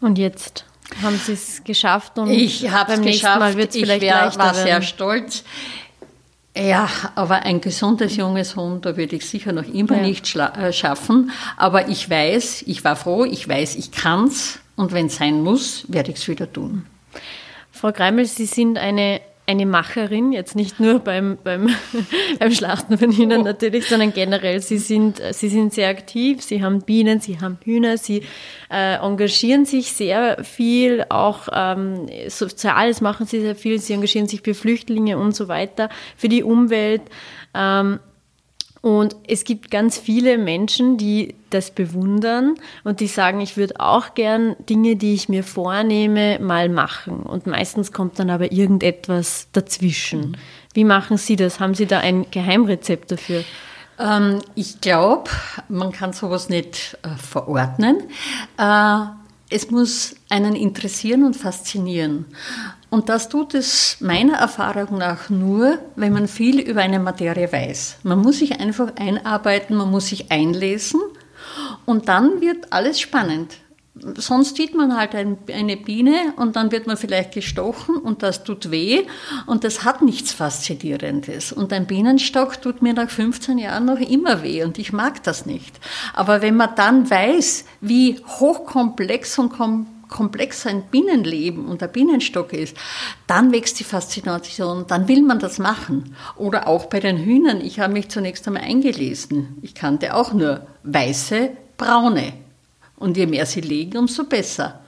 Und 0.00 0.16
jetzt 0.16 0.64
haben 1.02 1.20
Sie 1.22 1.34
es 1.34 1.62
geschafft 1.64 2.18
und 2.18 2.30
ich 2.30 2.70
habe 2.70 2.94
es 2.94 3.02
geschafft. 3.02 3.40
Mal 3.40 3.56
wird's 3.58 3.76
ich 3.76 3.82
vielleicht 3.82 4.00
wär, 4.00 4.34
war 4.38 4.54
sehr 4.54 4.80
stolz. 4.80 5.44
Ja, 6.60 6.90
aber 7.14 7.44
ein 7.44 7.62
gesundes 7.62 8.16
junges 8.16 8.54
Hund, 8.54 8.84
da 8.84 8.96
würde 8.96 9.16
ich 9.16 9.26
sicher 9.26 9.52
noch 9.52 9.64
immer 9.64 9.96
ja. 9.96 10.02
nicht 10.02 10.36
äh, 10.36 10.72
schaffen. 10.72 11.30
Aber 11.56 11.88
ich 11.88 12.10
weiß, 12.10 12.64
ich 12.66 12.84
war 12.84 12.96
froh, 12.96 13.24
ich 13.24 13.48
weiß, 13.48 13.76
ich 13.76 13.92
kann's 13.92 14.58
und 14.76 14.92
wenn 14.92 15.06
es 15.06 15.16
sein 15.16 15.42
muss, 15.42 15.86
werde 15.88 16.10
ich 16.10 16.18
es 16.18 16.28
wieder 16.28 16.52
tun. 16.52 16.84
Frau 17.72 17.92
Greimel, 17.92 18.26
Sie 18.26 18.44
sind 18.44 18.76
eine 18.76 19.22
eine 19.50 19.66
Macherin, 19.66 20.32
jetzt 20.32 20.54
nicht 20.54 20.78
nur 20.78 21.00
beim, 21.00 21.36
beim, 21.42 21.68
beim 22.38 22.52
Schlachten 22.52 22.96
von 22.98 23.10
Hühnern 23.10 23.40
oh. 23.40 23.44
natürlich, 23.44 23.88
sondern 23.88 24.12
generell. 24.12 24.60
Sie 24.60 24.78
sind, 24.78 25.20
sie 25.32 25.48
sind 25.48 25.74
sehr 25.74 25.88
aktiv, 25.88 26.40
sie 26.40 26.62
haben 26.62 26.82
Bienen, 26.82 27.20
sie 27.20 27.40
haben 27.40 27.58
Hühner, 27.64 27.98
sie 27.98 28.22
äh, 28.70 28.94
engagieren 28.94 29.64
sich 29.64 29.92
sehr 29.92 30.44
viel, 30.44 31.04
auch 31.08 31.48
ähm, 31.52 32.06
Soziales 32.28 33.00
machen 33.00 33.26
sie 33.26 33.40
sehr 33.40 33.56
viel, 33.56 33.80
sie 33.80 33.92
engagieren 33.92 34.28
sich 34.28 34.42
für 34.42 34.54
Flüchtlinge 34.54 35.18
und 35.18 35.34
so 35.34 35.48
weiter, 35.48 35.88
für 36.16 36.28
die 36.28 36.44
Umwelt. 36.44 37.02
Ähm, 37.52 37.98
und 38.82 39.14
es 39.28 39.44
gibt 39.44 39.70
ganz 39.70 39.98
viele 39.98 40.38
Menschen, 40.38 40.96
die 40.96 41.34
das 41.50 41.70
bewundern 41.70 42.54
und 42.82 43.00
die 43.00 43.08
sagen, 43.08 43.40
ich 43.40 43.56
würde 43.58 43.78
auch 43.78 44.14
gern 44.14 44.56
Dinge, 44.70 44.96
die 44.96 45.14
ich 45.14 45.28
mir 45.28 45.44
vornehme, 45.44 46.38
mal 46.38 46.70
machen. 46.70 47.20
Und 47.20 47.46
meistens 47.46 47.92
kommt 47.92 48.18
dann 48.18 48.30
aber 48.30 48.52
irgendetwas 48.52 49.48
dazwischen. 49.52 50.20
Mhm. 50.20 50.34
Wie 50.72 50.84
machen 50.84 51.18
Sie 51.18 51.36
das? 51.36 51.60
Haben 51.60 51.74
Sie 51.74 51.86
da 51.86 51.98
ein 51.98 52.30
Geheimrezept 52.30 53.12
dafür? 53.12 53.44
Ähm, 53.98 54.40
ich 54.54 54.80
glaube, 54.80 55.30
man 55.68 55.92
kann 55.92 56.14
sowas 56.14 56.48
nicht 56.48 56.96
äh, 57.02 57.08
verordnen. 57.16 58.04
Äh, 58.56 59.00
es 59.50 59.70
muss 59.70 60.14
einen 60.30 60.54
interessieren 60.54 61.24
und 61.24 61.36
faszinieren. 61.36 62.24
Und 62.90 63.08
das 63.08 63.28
tut 63.28 63.54
es 63.54 63.98
meiner 64.00 64.38
Erfahrung 64.38 64.98
nach 64.98 65.30
nur, 65.30 65.78
wenn 65.94 66.12
man 66.12 66.26
viel 66.26 66.58
über 66.58 66.80
eine 66.80 66.98
Materie 66.98 67.50
weiß. 67.50 67.98
Man 68.02 68.18
muss 68.18 68.40
sich 68.40 68.58
einfach 68.60 68.96
einarbeiten, 68.96 69.76
man 69.76 69.90
muss 69.90 70.08
sich 70.08 70.32
einlesen 70.32 71.00
und 71.86 72.08
dann 72.08 72.40
wird 72.40 72.72
alles 72.72 73.00
spannend. 73.00 73.58
Sonst 74.16 74.56
sieht 74.56 74.74
man 74.74 74.96
halt 74.96 75.14
ein, 75.14 75.36
eine 75.52 75.76
Biene 75.76 76.32
und 76.36 76.56
dann 76.56 76.72
wird 76.72 76.86
man 76.86 76.96
vielleicht 76.96 77.32
gestochen 77.32 77.96
und 77.96 78.22
das 78.22 78.44
tut 78.44 78.70
weh 78.70 79.02
und 79.46 79.62
das 79.62 79.84
hat 79.84 80.00
nichts 80.02 80.32
Faszinierendes. 80.32 81.52
Und 81.52 81.72
ein 81.72 81.86
Bienenstock 81.86 82.62
tut 82.62 82.82
mir 82.82 82.94
nach 82.94 83.10
15 83.10 83.58
Jahren 83.58 83.84
noch 83.84 83.98
immer 84.00 84.42
weh 84.42 84.64
und 84.64 84.78
ich 84.78 84.92
mag 84.92 85.22
das 85.24 85.44
nicht. 85.44 85.78
Aber 86.14 86.40
wenn 86.40 86.56
man 86.56 86.74
dann 86.76 87.10
weiß, 87.10 87.66
wie 87.80 88.20
hochkomplex 88.26 89.38
und 89.38 89.50
komplex 89.50 89.99
komplex 90.10 90.66
ein 90.66 90.82
Bienenleben 90.90 91.66
und 91.66 91.80
der 91.80 91.88
Bienenstock 91.88 92.52
ist, 92.52 92.76
dann 93.26 93.52
wächst 93.52 93.80
die 93.80 93.84
Faszination, 93.84 94.84
dann 94.86 95.08
will 95.08 95.22
man 95.22 95.38
das 95.38 95.58
machen. 95.58 96.14
Oder 96.36 96.66
auch 96.68 96.86
bei 96.86 97.00
den 97.00 97.16
Hühnern. 97.16 97.60
Ich 97.60 97.80
habe 97.80 97.92
mich 97.92 98.08
zunächst 98.08 98.46
einmal 98.46 98.64
eingelesen. 98.64 99.58
Ich 99.62 99.74
kannte 99.74 100.14
auch 100.14 100.32
nur 100.32 100.66
weiße, 100.82 101.50
braune. 101.78 102.32
Und 102.96 103.16
je 103.16 103.26
mehr 103.26 103.46
sie 103.46 103.62
legen, 103.62 103.96
umso 103.96 104.24
besser. 104.24 104.80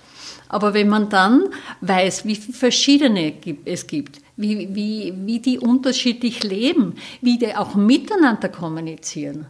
Aber 0.49 0.75
wenn 0.75 0.89
man 0.89 1.09
dann 1.09 1.45
weiß, 1.81 2.27
wie 2.27 2.37
viele 2.37 2.59
verschiedene 2.59 3.33
es 3.65 3.87
gibt, 3.87 4.21
wie, 4.37 4.75
wie, 4.75 5.15
wie 5.25 5.41
die 5.41 5.59
unterschiedlich 5.59 6.43
leben, 6.43 6.97
wie 7.23 7.39
die 7.39 7.57
auch 7.57 7.75
miteinander 7.75 8.51
kommunizieren, 8.51 9.47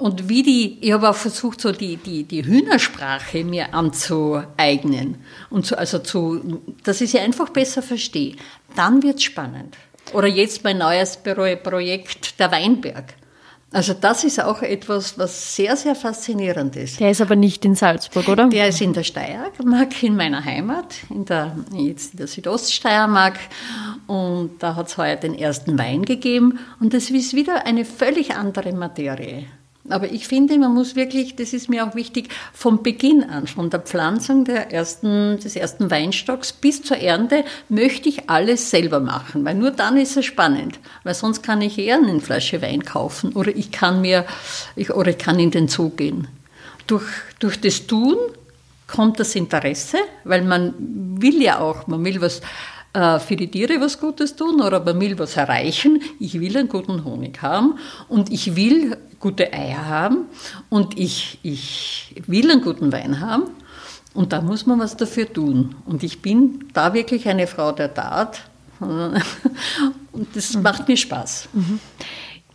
und 0.00 0.30
wie 0.30 0.42
die, 0.42 0.78
ich 0.80 0.92
habe 0.92 1.10
auch 1.10 1.14
versucht, 1.14 1.60
so 1.60 1.72
die, 1.72 1.96
die, 1.96 2.24
die 2.24 2.44
Hühnersprache 2.44 3.44
mir 3.44 3.74
anzueignen 3.74 5.18
und 5.50 5.66
so, 5.66 5.76
also 5.76 5.98
zu, 5.98 6.62
dass 6.82 7.02
ich 7.02 7.10
sie 7.10 7.18
einfach 7.18 7.50
besser 7.50 7.82
verstehe. 7.82 8.36
Dann 8.74 9.02
wird 9.02 9.16
es 9.16 9.24
spannend. 9.24 9.76
Oder 10.14 10.26
jetzt 10.26 10.64
mein 10.64 10.78
neues 10.78 11.18
Projekt, 11.18 12.40
der 12.40 12.50
Weinberg. 12.50 13.14
Also 13.72 13.92
das 13.92 14.24
ist 14.24 14.42
auch 14.42 14.62
etwas, 14.62 15.16
was 15.18 15.54
sehr, 15.54 15.76
sehr 15.76 15.94
faszinierend 15.94 16.74
ist. 16.76 16.98
Der 16.98 17.10
ist 17.10 17.20
aber 17.20 17.36
nicht 17.36 17.64
in 17.64 17.76
Salzburg, 17.76 18.26
oder? 18.26 18.48
Der 18.48 18.68
ist 18.68 18.80
in 18.80 18.94
der 18.94 19.04
Steiermark, 19.04 20.02
in 20.02 20.16
meiner 20.16 20.44
Heimat, 20.44 20.94
in 21.10 21.26
der, 21.26 21.56
jetzt 21.72 22.14
in 22.14 22.18
der 22.18 22.26
Südoststeiermark. 22.26 23.38
Und 24.08 24.60
da 24.60 24.74
hat 24.74 24.88
es 24.88 24.96
heuer 24.96 25.16
den 25.16 25.38
ersten 25.38 25.78
Wein 25.78 26.04
gegeben. 26.04 26.58
Und 26.80 26.94
das 26.94 27.10
ist 27.10 27.34
wieder 27.34 27.64
eine 27.66 27.84
völlig 27.84 28.34
andere 28.34 28.72
Materie. 28.72 29.44
Aber 29.92 30.10
ich 30.10 30.26
finde, 30.26 30.58
man 30.58 30.74
muss 30.74 30.96
wirklich, 30.96 31.36
das 31.36 31.52
ist 31.52 31.68
mir 31.68 31.86
auch 31.86 31.94
wichtig, 31.94 32.28
vom 32.52 32.82
Beginn 32.82 33.22
an, 33.24 33.46
von 33.46 33.70
der 33.70 33.80
Pflanzung 33.80 34.44
der 34.44 34.72
ersten, 34.72 35.38
des 35.38 35.56
ersten 35.56 35.90
Weinstocks 35.90 36.52
bis 36.52 36.82
zur 36.82 36.98
Ernte, 36.98 37.44
möchte 37.68 38.08
ich 38.08 38.28
alles 38.28 38.70
selber 38.70 39.00
machen, 39.00 39.44
weil 39.44 39.54
nur 39.54 39.70
dann 39.70 39.96
ist 39.96 40.16
es 40.16 40.24
spannend. 40.24 40.78
Weil 41.04 41.14
sonst 41.14 41.42
kann 41.42 41.62
ich 41.62 41.78
eher 41.78 41.96
eine 41.96 42.20
Flasche 42.20 42.62
Wein 42.62 42.84
kaufen 42.84 43.32
oder 43.32 43.54
ich 43.54 43.72
kann 43.72 44.00
mir, 44.00 44.24
ich, 44.76 44.90
oder 44.90 45.10
ich 45.10 45.18
kann 45.18 45.38
in 45.38 45.50
den 45.50 45.68
Zoo 45.68 45.90
gehen. 45.90 46.28
Durch, 46.86 47.04
durch 47.38 47.60
das 47.60 47.86
Tun 47.86 48.16
kommt 48.86 49.20
das 49.20 49.34
Interesse, 49.36 49.98
weil 50.24 50.42
man 50.42 50.74
will 51.20 51.40
ja 51.40 51.60
auch, 51.60 51.86
man 51.86 52.04
will 52.04 52.20
was 52.20 52.40
für 52.92 53.36
die 53.36 53.48
Tiere 53.48 53.80
was 53.80 54.00
Gutes 54.00 54.34
tun 54.34 54.60
oder 54.60 54.80
man 54.80 55.00
will 55.00 55.18
was 55.18 55.36
erreichen. 55.36 56.02
Ich 56.18 56.40
will 56.40 56.56
einen 56.56 56.68
guten 56.68 57.04
Honig 57.04 57.40
haben 57.40 57.78
und 58.08 58.32
ich 58.32 58.56
will 58.56 58.96
gute 59.20 59.52
Eier 59.52 59.86
haben 59.86 60.24
und 60.70 60.98
ich, 60.98 61.38
ich 61.42 62.20
will 62.26 62.50
einen 62.50 62.62
guten 62.62 62.90
Wein 62.90 63.20
haben. 63.20 63.44
Und 64.12 64.32
da 64.32 64.40
muss 64.40 64.66
man 64.66 64.80
was 64.80 64.96
dafür 64.96 65.32
tun. 65.32 65.76
Und 65.86 66.02
ich 66.02 66.20
bin 66.20 66.64
da 66.72 66.94
wirklich 66.94 67.28
eine 67.28 67.46
Frau 67.46 67.72
der 67.72 67.94
Tat. 67.94 68.42
Und 68.80 70.34
das 70.34 70.54
mhm. 70.54 70.62
macht 70.62 70.88
mir 70.88 70.96
Spaß. 70.96 71.48
Mhm. 71.52 71.78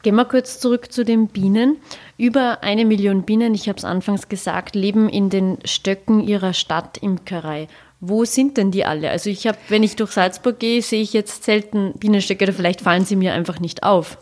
Gehen 0.02 0.16
wir 0.16 0.26
kurz 0.26 0.60
zurück 0.60 0.92
zu 0.92 1.06
den 1.06 1.28
Bienen. 1.28 1.78
Über 2.18 2.64
eine 2.64 2.86
Million 2.86 3.24
Bienen, 3.24 3.54
ich 3.54 3.70
habe 3.70 3.78
es 3.78 3.86
anfangs 3.86 4.28
gesagt, 4.28 4.76
leben 4.76 5.10
in 5.10 5.30
den 5.30 5.58
Stöcken 5.66 6.20
ihrer 6.20 6.54
Stadtimkerei. 6.54 7.68
Wo 8.08 8.24
sind 8.24 8.58
denn 8.58 8.72
die 8.72 8.86
alle? 8.86 9.10
Also 9.10 9.30
ich 9.30 9.48
habe, 9.48 9.58
wenn 9.70 9.82
ich 9.82 9.96
durch 9.96 10.12
Salzburg 10.12 10.60
gehe, 10.60 10.82
sehe 10.82 11.02
ich 11.02 11.14
jetzt 11.14 11.44
selten 11.44 11.94
Bienenstöcke 11.94 12.44
oder 12.44 12.54
vielleicht 12.54 12.82
fallen 12.82 13.04
sie 13.04 13.16
mir 13.16 13.34
einfach 13.34 13.60
nicht 13.60 13.84
auf. 13.84 14.18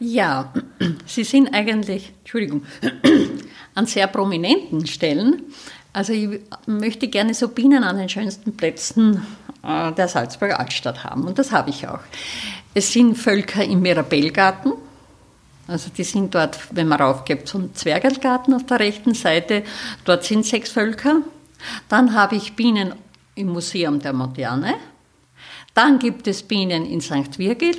Ja, 0.00 0.52
sie 1.06 1.24
sind 1.24 1.54
eigentlich, 1.54 2.12
Entschuldigung, 2.20 2.62
an 3.74 3.86
sehr 3.86 4.06
prominenten 4.06 4.86
Stellen. 4.86 5.42
Also 5.92 6.12
ich 6.12 6.40
möchte 6.66 7.08
gerne 7.08 7.34
so 7.34 7.48
Bienen 7.48 7.84
an 7.84 7.98
den 7.98 8.08
schönsten 8.08 8.56
Plätzen 8.56 9.22
äh, 9.62 9.92
der 9.92 10.08
Salzburger 10.08 10.58
Altstadt 10.58 11.04
haben 11.04 11.24
und 11.24 11.38
das 11.38 11.52
habe 11.52 11.70
ich 11.70 11.86
auch. 11.86 12.00
Es 12.74 12.92
sind 12.92 13.16
Völker 13.16 13.64
im 13.64 13.82
Mirabellgarten, 13.82 14.72
also 15.66 15.90
die 15.96 16.04
sind 16.04 16.34
dort, 16.34 16.58
wenn 16.72 16.88
man 16.88 17.00
raufgeht, 17.00 17.48
so 17.48 17.58
ein 17.58 17.74
Zwergelgarten 17.74 18.54
auf 18.54 18.66
der 18.66 18.80
rechten 18.80 19.14
Seite, 19.14 19.62
dort 20.04 20.24
sind 20.24 20.44
sechs 20.44 20.70
Völker. 20.70 21.22
Dann 21.88 22.14
habe 22.14 22.36
ich 22.36 22.54
Bienen 22.54 22.94
im 23.34 23.48
Museum 23.48 24.00
der 24.00 24.12
Moderne. 24.12 24.74
Dann 25.74 25.98
gibt 25.98 26.26
es 26.28 26.42
Bienen 26.42 26.86
in 26.86 27.00
St. 27.00 27.38
Virgil 27.38 27.76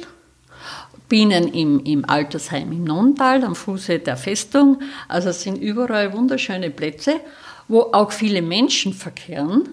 Bienen 1.08 1.48
im, 1.50 1.84
im 1.84 2.10
Altersheim 2.10 2.72
im 2.72 2.84
Nonntal 2.84 3.44
am 3.44 3.56
Fuße 3.56 4.00
der 4.00 4.18
Festung. 4.18 4.82
Also 5.08 5.30
es 5.30 5.44
sind 5.44 5.62
überall 5.62 6.14
wunderschöne 6.14 6.72
Plätze, 6.72 7.20
wo 7.68 7.82
auch 7.82 8.12
viele 8.12 8.42
Menschen 8.42 8.94
verkehren. 8.94 9.70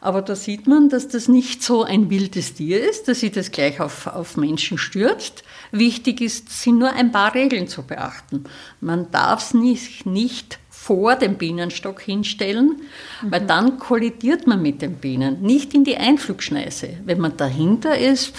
Aber 0.00 0.22
da 0.22 0.36
sieht 0.36 0.66
man, 0.66 0.88
dass 0.88 1.08
das 1.08 1.28
nicht 1.28 1.62
so 1.62 1.82
ein 1.82 2.10
wildes 2.10 2.54
Tier 2.54 2.88
ist, 2.88 3.08
dass 3.08 3.20
sich 3.20 3.32
das 3.32 3.50
gleich 3.50 3.80
auf, 3.80 4.06
auf 4.06 4.36
Menschen 4.36 4.76
stürzt. 4.76 5.42
Wichtig 5.72 6.20
ist, 6.20 6.50
sind 6.50 6.78
nur 6.78 6.92
ein 6.92 7.12
paar 7.12 7.34
Regeln 7.34 7.66
zu 7.66 7.82
beachten. 7.82 8.44
Man 8.80 9.10
darf 9.10 9.42
es 9.42 9.54
nicht, 9.54 10.04
nicht 10.04 10.58
vor 10.86 11.16
dem 11.16 11.34
Bienenstock 11.34 12.00
hinstellen, 12.00 12.76
mhm. 13.20 13.30
weil 13.32 13.40
dann 13.40 13.80
kollidiert 13.80 14.46
man 14.46 14.62
mit 14.62 14.82
den 14.82 14.94
Bienen, 14.94 15.42
nicht 15.42 15.74
in 15.74 15.82
die 15.82 15.96
Einflugschneise. 15.96 16.90
Wenn 17.04 17.18
man 17.18 17.36
dahinter 17.36 17.98
ist, 17.98 18.32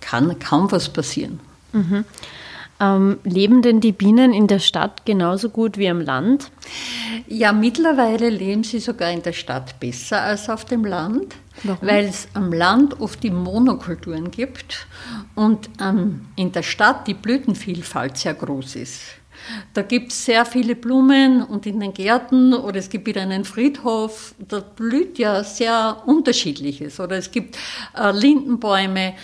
kann 0.00 0.38
kaum 0.38 0.70
was 0.70 0.88
passieren. 0.88 1.40
Mhm. 1.72 2.04
Ähm, 2.78 3.18
leben 3.24 3.60
denn 3.62 3.80
die 3.80 3.90
Bienen 3.90 4.32
in 4.32 4.46
der 4.46 4.60
Stadt 4.60 5.04
genauso 5.04 5.48
gut 5.48 5.76
wie 5.76 5.88
am 5.88 6.00
Land? 6.00 6.50
Ja, 7.26 7.52
mittlerweile 7.52 8.30
leben 8.30 8.62
sie 8.62 8.78
sogar 8.78 9.10
in 9.10 9.22
der 9.22 9.32
Stadt 9.32 9.80
besser 9.80 10.22
als 10.22 10.48
auf 10.48 10.64
dem 10.64 10.84
Land, 10.84 11.34
weil 11.80 12.04
es 12.04 12.28
am 12.34 12.52
Land 12.52 13.00
oft 13.00 13.22
die 13.22 13.30
Monokulturen 13.30 14.30
gibt 14.30 14.86
und 15.34 15.70
ähm, 15.80 16.26
in 16.36 16.52
der 16.52 16.62
Stadt 16.62 17.08
die 17.08 17.14
Blütenvielfalt 17.14 18.16
sehr 18.16 18.34
groß 18.34 18.76
ist. 18.76 19.00
Da 19.72 19.82
gibt 19.82 20.12
es 20.12 20.24
sehr 20.24 20.46
viele 20.46 20.76
Blumen 20.76 21.42
und 21.42 21.66
in 21.66 21.80
den 21.80 21.92
Gärten 21.92 22.54
oder 22.54 22.78
es 22.78 22.88
gibt 22.88 23.06
wieder 23.06 23.22
einen 23.22 23.44
Friedhof, 23.44 24.34
da 24.38 24.60
blüht 24.60 25.18
ja 25.18 25.44
sehr 25.44 26.02
unterschiedliches. 26.06 27.00
Oder 27.00 27.16
es 27.16 27.30
gibt 27.30 27.56
äh, 27.96 28.10
Lindenbäume 28.10 29.14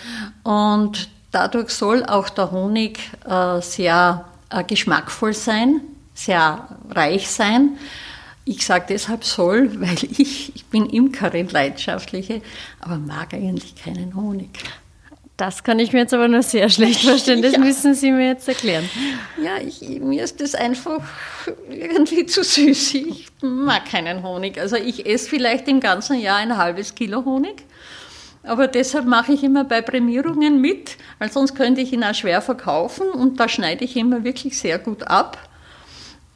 und 0.43 1.09
dadurch 1.31 1.69
soll 1.69 2.05
auch 2.05 2.29
der 2.29 2.51
Honig 2.51 2.99
äh, 3.25 3.61
sehr 3.61 4.25
äh, 4.49 4.63
geschmackvoll 4.63 5.33
sein, 5.33 5.81
sehr 6.13 6.67
reich 6.89 7.29
sein. 7.29 7.77
Ich 8.43 8.65
sage 8.65 8.85
deshalb 8.89 9.23
soll, 9.23 9.79
weil 9.79 9.97
ich, 10.03 10.55
ich 10.55 10.65
bin 10.65 10.87
Imkerin 10.87 11.47
leidenschaftliche, 11.49 12.41
aber 12.79 12.97
mag 12.97 13.33
eigentlich 13.33 13.75
keinen 13.75 14.15
Honig. 14.15 14.49
Das 15.41 15.63
kann 15.63 15.79
ich 15.79 15.91
mir 15.91 16.01
jetzt 16.01 16.13
aber 16.13 16.27
nur 16.27 16.43
sehr 16.43 16.69
schlecht 16.69 17.01
vorstellen. 17.09 17.41
Das 17.41 17.53
ja. 17.53 17.57
müssen 17.57 17.95
Sie 17.95 18.11
mir 18.11 18.27
jetzt 18.27 18.47
erklären. 18.47 18.87
Ja, 19.41 19.57
ich, 19.57 19.81
mir 19.99 20.23
ist 20.23 20.39
das 20.39 20.53
einfach 20.53 20.99
irgendwie 21.67 22.27
zu 22.27 22.43
süß. 22.43 22.93
Ich 22.93 23.25
mag 23.41 23.85
keinen 23.85 24.21
Honig. 24.21 24.59
Also 24.59 24.75
ich 24.75 25.07
esse 25.07 25.27
vielleicht 25.27 25.67
im 25.67 25.79
ganzen 25.79 26.19
Jahr 26.19 26.37
ein 26.37 26.57
halbes 26.57 26.93
Kilo 26.93 27.25
Honig. 27.25 27.63
Aber 28.43 28.67
deshalb 28.67 29.07
mache 29.07 29.33
ich 29.33 29.43
immer 29.43 29.63
bei 29.63 29.81
Prämierungen 29.81 30.61
mit, 30.61 30.97
weil 31.17 31.31
sonst 31.31 31.55
könnte 31.55 31.81
ich 31.81 31.91
ihn 31.91 32.03
auch 32.03 32.13
schwer 32.13 32.43
verkaufen 32.43 33.09
und 33.09 33.39
da 33.39 33.49
schneide 33.49 33.83
ich 33.83 33.97
immer 33.97 34.23
wirklich 34.23 34.59
sehr 34.59 34.77
gut 34.77 35.07
ab. 35.07 35.49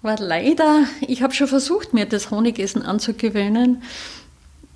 Aber 0.01 0.15
leider, 0.17 0.85
ich 1.01 1.21
habe 1.21 1.35
schon 1.35 1.47
versucht, 1.47 1.93
mir 1.93 2.07
das 2.07 2.31
Honigessen 2.31 2.81
anzugewöhnen. 2.81 3.83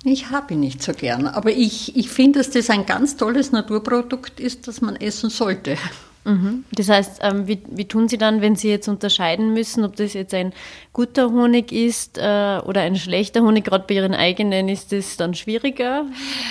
Ich 0.02 0.30
habe 0.30 0.54
ihn 0.54 0.60
nicht 0.60 0.82
so 0.82 0.92
gern, 0.94 1.26
aber 1.26 1.50
ich, 1.50 1.94
ich 1.94 2.08
finde, 2.08 2.38
dass 2.38 2.50
das 2.50 2.70
ein 2.70 2.86
ganz 2.86 3.18
tolles 3.18 3.52
Naturprodukt 3.52 4.40
ist, 4.40 4.66
das 4.66 4.80
man 4.80 4.96
essen 4.96 5.28
sollte. 5.28 5.76
Mhm. 6.24 6.64
Das 6.72 6.88
heißt, 6.88 7.20
ähm, 7.22 7.48
wie, 7.48 7.62
wie 7.70 7.86
tun 7.86 8.08
Sie 8.08 8.18
dann, 8.18 8.42
wenn 8.42 8.54
Sie 8.54 8.68
jetzt 8.68 8.88
unterscheiden 8.88 9.54
müssen, 9.54 9.84
ob 9.84 9.96
das 9.96 10.12
jetzt 10.12 10.34
ein 10.34 10.52
guter 10.92 11.30
Honig 11.30 11.72
ist 11.72 12.18
äh, 12.18 12.60
oder 12.64 12.82
ein 12.82 12.96
schlechter 12.96 13.40
Honig? 13.40 13.64
Gerade 13.64 13.84
bei 13.88 13.94
Ihren 13.94 14.14
eigenen 14.14 14.68
ist 14.68 14.92
das 14.92 15.16
dann 15.16 15.34
schwieriger 15.34 16.04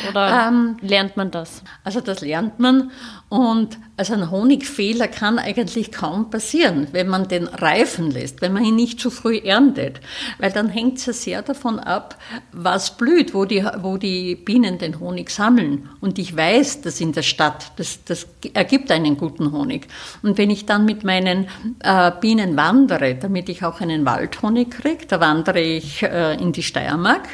oder 0.10 0.48
ähm, 0.48 0.78
lernt 0.82 1.18
man 1.18 1.30
das? 1.30 1.64
Also 1.84 2.02
das 2.02 2.22
lernt 2.22 2.60
man 2.60 2.92
und 3.30 3.78
also 3.96 4.14
ein 4.14 4.32
Honigfehler 4.32 5.08
kann 5.08 5.38
eigentlich 5.38 5.92
kaum 5.92 6.32
passieren, 6.32 6.88
wenn 6.94 7.08
man 7.08 7.28
den 7.28 7.48
reifen 7.48 8.10
lässt, 8.10 8.42
wenn 8.42 8.54
man 8.54 8.64
ihn 8.64 8.76
nicht 8.76 9.00
zu 9.00 9.12
früh 9.12 9.38
erntet, 9.38 10.02
weil 10.40 10.52
dann 10.52 10.68
hängt 10.70 10.98
es 10.98 11.06
ja 11.06 11.14
sehr 11.14 11.42
davon 11.44 11.80
ab, 11.80 12.18
was 12.52 12.98
blüht, 12.98 13.36
wo 13.36 13.46
die, 13.46 13.64
wo 13.82 13.98
die 13.98 14.36
Bienen 14.36 14.80
den 14.80 15.00
Honig 15.00 15.30
sammeln. 15.30 15.90
Und 16.02 16.18
ich 16.18 16.36
weiß, 16.36 16.82
dass 16.82 17.00
in 17.00 17.12
der 17.12 17.22
Stadt, 17.22 17.72
das, 17.76 18.04
das 18.04 18.26
ergibt 18.54 18.90
einen 18.90 19.16
guten 19.16 19.52
Honig. 19.52 19.59
Und 19.60 20.38
wenn 20.38 20.50
ich 20.50 20.66
dann 20.66 20.86
mit 20.86 21.04
meinen 21.04 21.48
äh, 21.80 22.12
Bienen 22.20 22.56
wandere, 22.56 23.16
damit 23.16 23.50
ich 23.50 23.64
auch 23.64 23.82
einen 23.82 24.06
Waldhonig 24.06 24.72
kriege, 24.72 25.06
da 25.08 25.20
wandere 25.20 25.60
ich 25.60 26.04
äh, 26.04 26.36
in 26.36 26.52
die 26.52 26.64
Steiermark, 26.64 27.28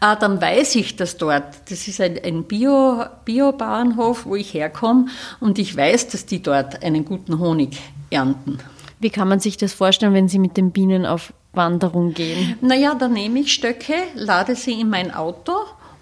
äh, 0.00 0.16
dann 0.18 0.40
weiß 0.40 0.74
ich, 0.76 0.96
dass 0.96 1.16
dort, 1.16 1.70
das 1.70 1.88
ist 1.88 2.00
ein, 2.00 2.18
ein 2.24 2.44
Bio, 2.44 3.04
Bio-Bauernhof, 3.24 4.26
wo 4.26 4.36
ich 4.36 4.54
herkomme, 4.54 5.06
und 5.40 5.58
ich 5.58 5.76
weiß, 5.76 6.08
dass 6.08 6.26
die 6.26 6.42
dort 6.42 6.82
einen 6.82 7.04
guten 7.04 7.38
Honig 7.38 7.80
ernten. 8.10 8.58
Wie 9.00 9.10
kann 9.10 9.28
man 9.28 9.40
sich 9.40 9.56
das 9.56 9.72
vorstellen, 9.72 10.14
wenn 10.14 10.28
Sie 10.28 10.38
mit 10.38 10.56
den 10.56 10.70
Bienen 10.70 11.04
auf 11.04 11.32
Wanderung 11.52 12.14
gehen? 12.14 12.56
Naja, 12.60 12.94
da 12.94 13.08
nehme 13.08 13.40
ich 13.40 13.52
Stöcke, 13.52 13.94
lade 14.14 14.56
sie 14.56 14.80
in 14.80 14.88
mein 14.88 15.12
Auto 15.12 15.52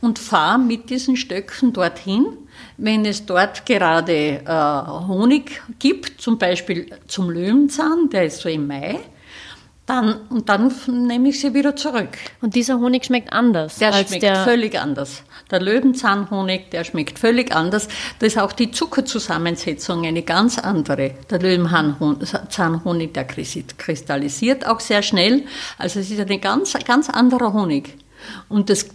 und 0.00 0.18
fahre 0.18 0.58
mit 0.58 0.90
diesen 0.90 1.16
Stöcken 1.16 1.72
dorthin. 1.72 2.26
Wenn 2.76 3.04
es 3.04 3.26
dort 3.26 3.66
gerade 3.66 4.42
äh, 4.44 5.06
Honig 5.06 5.62
gibt, 5.78 6.20
zum 6.20 6.38
Beispiel 6.38 6.86
zum 7.06 7.30
Löwenzahn, 7.30 8.08
der 8.10 8.24
ist 8.24 8.40
so 8.40 8.48
im 8.48 8.66
Mai, 8.66 9.00
dann, 9.86 10.14
und 10.30 10.48
dann 10.48 10.72
nehme 11.06 11.30
ich 11.30 11.40
sie 11.40 11.54
wieder 11.54 11.74
zurück. 11.74 12.16
Und 12.40 12.54
dieser 12.54 12.78
Honig 12.78 13.04
schmeckt 13.04 13.32
anders? 13.32 13.78
Der 13.78 13.92
schmeckt 13.92 14.22
der 14.22 14.44
völlig 14.44 14.78
anders. 14.78 15.22
Der 15.50 15.60
Löwenzahnhonig, 15.60 16.70
der 16.70 16.84
schmeckt 16.84 17.18
völlig 17.18 17.54
anders. 17.54 17.88
Da 18.18 18.26
ist 18.26 18.38
auch 18.38 18.52
die 18.52 18.70
Zuckerzusammensetzung 18.70 20.06
eine 20.06 20.22
ganz 20.22 20.58
andere. 20.58 21.14
Der 21.28 21.40
Löwenzahnhonig, 21.40 23.12
der 23.12 23.24
kristallisiert 23.24 24.66
auch 24.66 24.80
sehr 24.80 25.02
schnell. 25.02 25.42
Also 25.78 25.98
es 25.98 26.10
ist 26.10 26.20
ein 26.20 26.40
ganz, 26.40 26.72
ganz 26.86 27.10
anderer 27.10 27.52
Honig. 27.52 27.96
Und 28.48 28.70
das, 28.70 28.86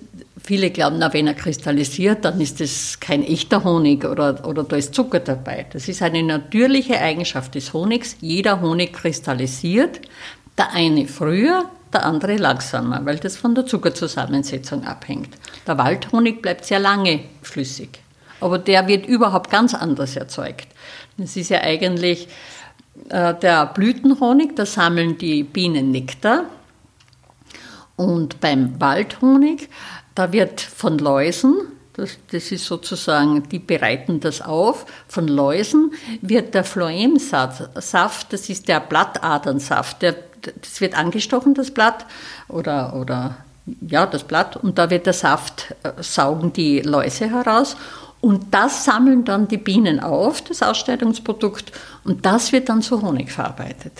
viele 0.48 0.72
glauben, 0.72 0.98
na, 1.00 1.14
wenn 1.14 1.28
er 1.28 1.34
kristallisiert, 1.34 2.24
dann 2.24 2.40
ist 2.40 2.62
das 2.62 3.02
kein 3.02 3.22
echter 3.22 3.66
Honig 3.66 4.06
oder, 4.06 4.48
oder 4.48 4.64
da 4.64 4.78
ist 4.78 4.96
Zucker 4.96 5.20
dabei. 5.20 5.66
Das 5.74 5.90
ist 5.90 6.02
eine 6.02 6.24
natürliche 6.24 7.02
Eigenschaft 7.02 7.54
des 7.56 7.74
Honigs. 7.74 8.16
Jeder 8.22 8.62
Honig 8.62 8.94
kristallisiert. 8.94 10.00
Der 10.58 10.72
eine 10.72 11.06
früher, 11.06 11.66
der 11.92 12.06
andere 12.06 12.38
langsamer, 12.38 13.06
weil 13.06 13.18
das 13.18 13.36
von 13.36 13.56
der 13.56 13.66
Zuckerzusammensetzung 13.66 14.86
abhängt. 14.86 15.36
Der 15.68 15.78
Waldhonig 15.78 16.42
bleibt 16.42 16.64
sehr 16.64 16.80
lange 16.80 17.20
flüssig, 17.42 18.00
aber 18.40 18.58
der 18.58 18.88
wird 18.88 19.06
überhaupt 19.06 19.50
ganz 19.50 19.74
anders 19.74 20.16
erzeugt. 20.16 20.70
Das 21.18 21.36
ist 21.36 21.50
ja 21.50 21.60
eigentlich 21.60 22.30
äh, 23.10 23.34
der 23.36 23.66
Blütenhonig, 23.66 24.56
da 24.56 24.66
sammeln 24.66 25.18
die 25.18 25.44
Bienen 25.44 25.92
Nektar. 25.92 26.46
Und 27.98 28.40
beim 28.40 28.80
Waldhonig, 28.80 29.70
da 30.17 30.32
wird 30.32 30.62
von 30.62 30.97
Läusen, 30.97 31.53
das, 31.93 32.17
das 32.32 32.51
ist 32.51 32.65
sozusagen, 32.65 33.47
die 33.49 33.60
bereiten 33.60 34.19
das 34.19 34.41
auf, 34.41 34.86
von 35.08 35.27
Läusen 35.27 35.91
wird 36.21 36.56
der 36.56 36.63
Phloemsaft, 36.63 38.34
das 38.34 38.49
ist 38.49 38.67
der 38.67 38.80
Blattadernsaft, 38.80 40.01
der, 40.01 40.15
das 40.41 40.82
wird 40.82 40.97
angestochen, 40.97 41.53
das 41.53 41.69
Blatt, 41.69 42.06
oder, 42.47 42.95
oder 42.95 43.38
ja, 43.82 44.08
das 44.08 44.23
Blatt, 44.23 44.58
und 44.58 44.80
da 44.80 44.89
wird 44.89 45.06
der 45.06 45.13
Saft, 45.13 45.75
äh, 45.84 45.91
saugen 46.01 46.51
die 46.51 46.80
Läuse 46.82 47.30
heraus 47.30 47.75
und 48.19 48.51
das 48.51 48.86
sammeln 48.86 49.23
dann 49.23 49.47
die 49.47 49.58
Bienen 49.58 49.99
auf, 49.99 50.41
das 50.41 50.63
Ausscheidungsprodukt, 50.63 51.71
und 52.03 52.25
das 52.25 52.51
wird 52.51 52.69
dann 52.69 52.82
zu 52.82 53.03
Honig 53.03 53.32
verarbeitet. 53.32 53.93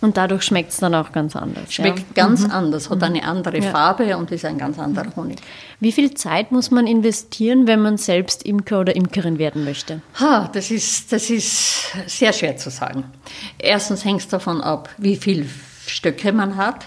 Und 0.00 0.16
dadurch 0.16 0.42
schmeckt 0.42 0.70
es 0.70 0.76
dann 0.76 0.94
auch 0.94 1.10
ganz 1.12 1.34
anders. 1.34 1.72
Schmeckt 1.72 1.98
ja? 1.98 2.04
ganz 2.14 2.42
mhm. 2.42 2.50
anders, 2.52 2.88
hat 2.88 3.02
eine 3.02 3.24
andere 3.24 3.58
ja. 3.58 3.70
Farbe 3.70 4.16
und 4.16 4.30
ist 4.30 4.44
ein 4.44 4.58
ganz 4.58 4.78
anderer 4.78 5.14
Honig. 5.16 5.38
Wie 5.80 5.92
viel 5.92 6.14
Zeit 6.14 6.52
muss 6.52 6.70
man 6.70 6.86
investieren, 6.86 7.66
wenn 7.66 7.80
man 7.80 7.96
selbst 7.96 8.44
Imker 8.44 8.80
oder 8.80 8.94
Imkerin 8.94 9.38
werden 9.38 9.64
möchte? 9.64 10.00
Ha, 10.20 10.50
das 10.52 10.70
ist, 10.70 11.12
das 11.12 11.30
ist 11.30 11.92
sehr 12.06 12.32
schwer 12.32 12.56
zu 12.56 12.70
sagen. 12.70 13.04
Erstens 13.58 14.04
hängt 14.04 14.20
es 14.20 14.28
davon 14.28 14.60
ab, 14.60 14.88
wie 14.98 15.16
viele 15.16 15.46
Stöcke 15.86 16.32
man 16.32 16.56
hat. 16.56 16.86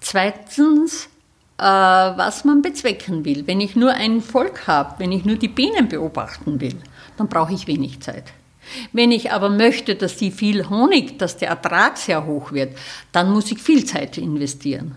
Zweitens, 0.00 1.08
äh, 1.58 1.62
was 1.62 2.44
man 2.44 2.62
bezwecken 2.62 3.24
will. 3.24 3.46
Wenn 3.46 3.60
ich 3.60 3.76
nur 3.76 3.92
ein 3.92 4.20
Volk 4.20 4.66
habe, 4.66 4.94
wenn 4.98 5.12
ich 5.12 5.24
nur 5.24 5.36
die 5.36 5.48
Bienen 5.48 5.88
beobachten 5.88 6.60
will, 6.60 6.76
dann 7.16 7.28
brauche 7.28 7.52
ich 7.52 7.66
wenig 7.66 8.00
Zeit. 8.00 8.32
Wenn 8.92 9.12
ich 9.12 9.32
aber 9.32 9.48
möchte, 9.48 9.94
dass 9.94 10.16
die 10.16 10.30
viel 10.30 10.68
Honig, 10.68 11.18
dass 11.18 11.36
der 11.36 11.48
Ertrag 11.48 11.96
sehr 11.98 12.26
hoch 12.26 12.52
wird, 12.52 12.76
dann 13.12 13.32
muss 13.32 13.50
ich 13.50 13.58
viel 13.58 13.84
Zeit 13.84 14.18
investieren. 14.18 14.96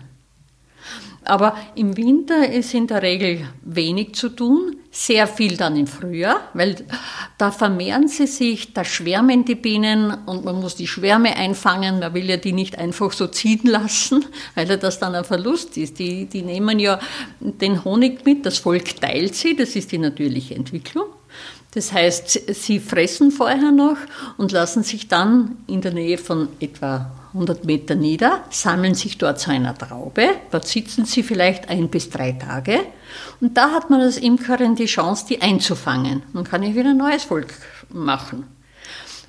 Aber 1.24 1.56
im 1.76 1.96
Winter 1.96 2.50
ist 2.50 2.74
in 2.74 2.88
der 2.88 3.02
Regel 3.02 3.46
wenig 3.62 4.14
zu 4.14 4.28
tun, 4.28 4.76
sehr 4.90 5.28
viel 5.28 5.56
dann 5.56 5.76
im 5.76 5.86
Frühjahr, 5.86 6.48
weil 6.52 6.84
da 7.38 7.52
vermehren 7.52 8.08
sie 8.08 8.26
sich, 8.26 8.72
da 8.72 8.84
schwärmen 8.84 9.44
die 9.44 9.54
Bienen 9.54 10.12
und 10.26 10.44
man 10.44 10.60
muss 10.60 10.74
die 10.74 10.88
Schwärme 10.88 11.36
einfangen. 11.36 12.00
Man 12.00 12.12
will 12.14 12.28
ja 12.28 12.36
die 12.38 12.52
nicht 12.52 12.76
einfach 12.76 13.12
so 13.12 13.28
ziehen 13.28 13.62
lassen, 13.64 14.24
weil 14.56 14.66
das 14.66 14.98
dann 14.98 15.14
ein 15.14 15.24
Verlust 15.24 15.76
ist. 15.76 16.00
Die, 16.00 16.26
die 16.26 16.42
nehmen 16.42 16.80
ja 16.80 16.98
den 17.38 17.84
Honig 17.84 18.24
mit, 18.26 18.44
das 18.44 18.58
Volk 18.58 19.00
teilt 19.00 19.36
sie, 19.36 19.54
das 19.54 19.76
ist 19.76 19.92
die 19.92 19.98
natürliche 19.98 20.56
Entwicklung. 20.56 21.06
Das 21.74 21.92
heißt, 21.92 22.54
sie 22.54 22.80
fressen 22.80 23.30
vorher 23.30 23.72
noch 23.72 23.96
und 24.36 24.52
lassen 24.52 24.82
sich 24.82 25.08
dann 25.08 25.56
in 25.66 25.80
der 25.80 25.92
Nähe 25.92 26.18
von 26.18 26.48
etwa 26.60 27.10
100 27.32 27.64
Meter 27.64 27.94
nieder, 27.94 28.44
sammeln 28.50 28.94
sich 28.94 29.16
dort 29.16 29.40
zu 29.40 29.50
einer 29.50 29.76
Traube. 29.76 30.28
Dort 30.50 30.68
sitzen 30.68 31.06
sie 31.06 31.22
vielleicht 31.22 31.70
ein 31.70 31.88
bis 31.88 32.10
drei 32.10 32.32
Tage. 32.32 32.80
Und 33.40 33.56
da 33.56 33.70
hat 33.70 33.88
man 33.88 34.02
als 34.02 34.18
Imkerin 34.18 34.74
die 34.74 34.84
Chance, 34.84 35.24
die 35.30 35.40
einzufangen. 35.40 36.22
Dann 36.34 36.44
kann 36.44 36.62
ich 36.62 36.74
wieder 36.74 36.90
ein 36.90 36.98
neues 36.98 37.24
Volk 37.24 37.54
machen. 37.88 38.46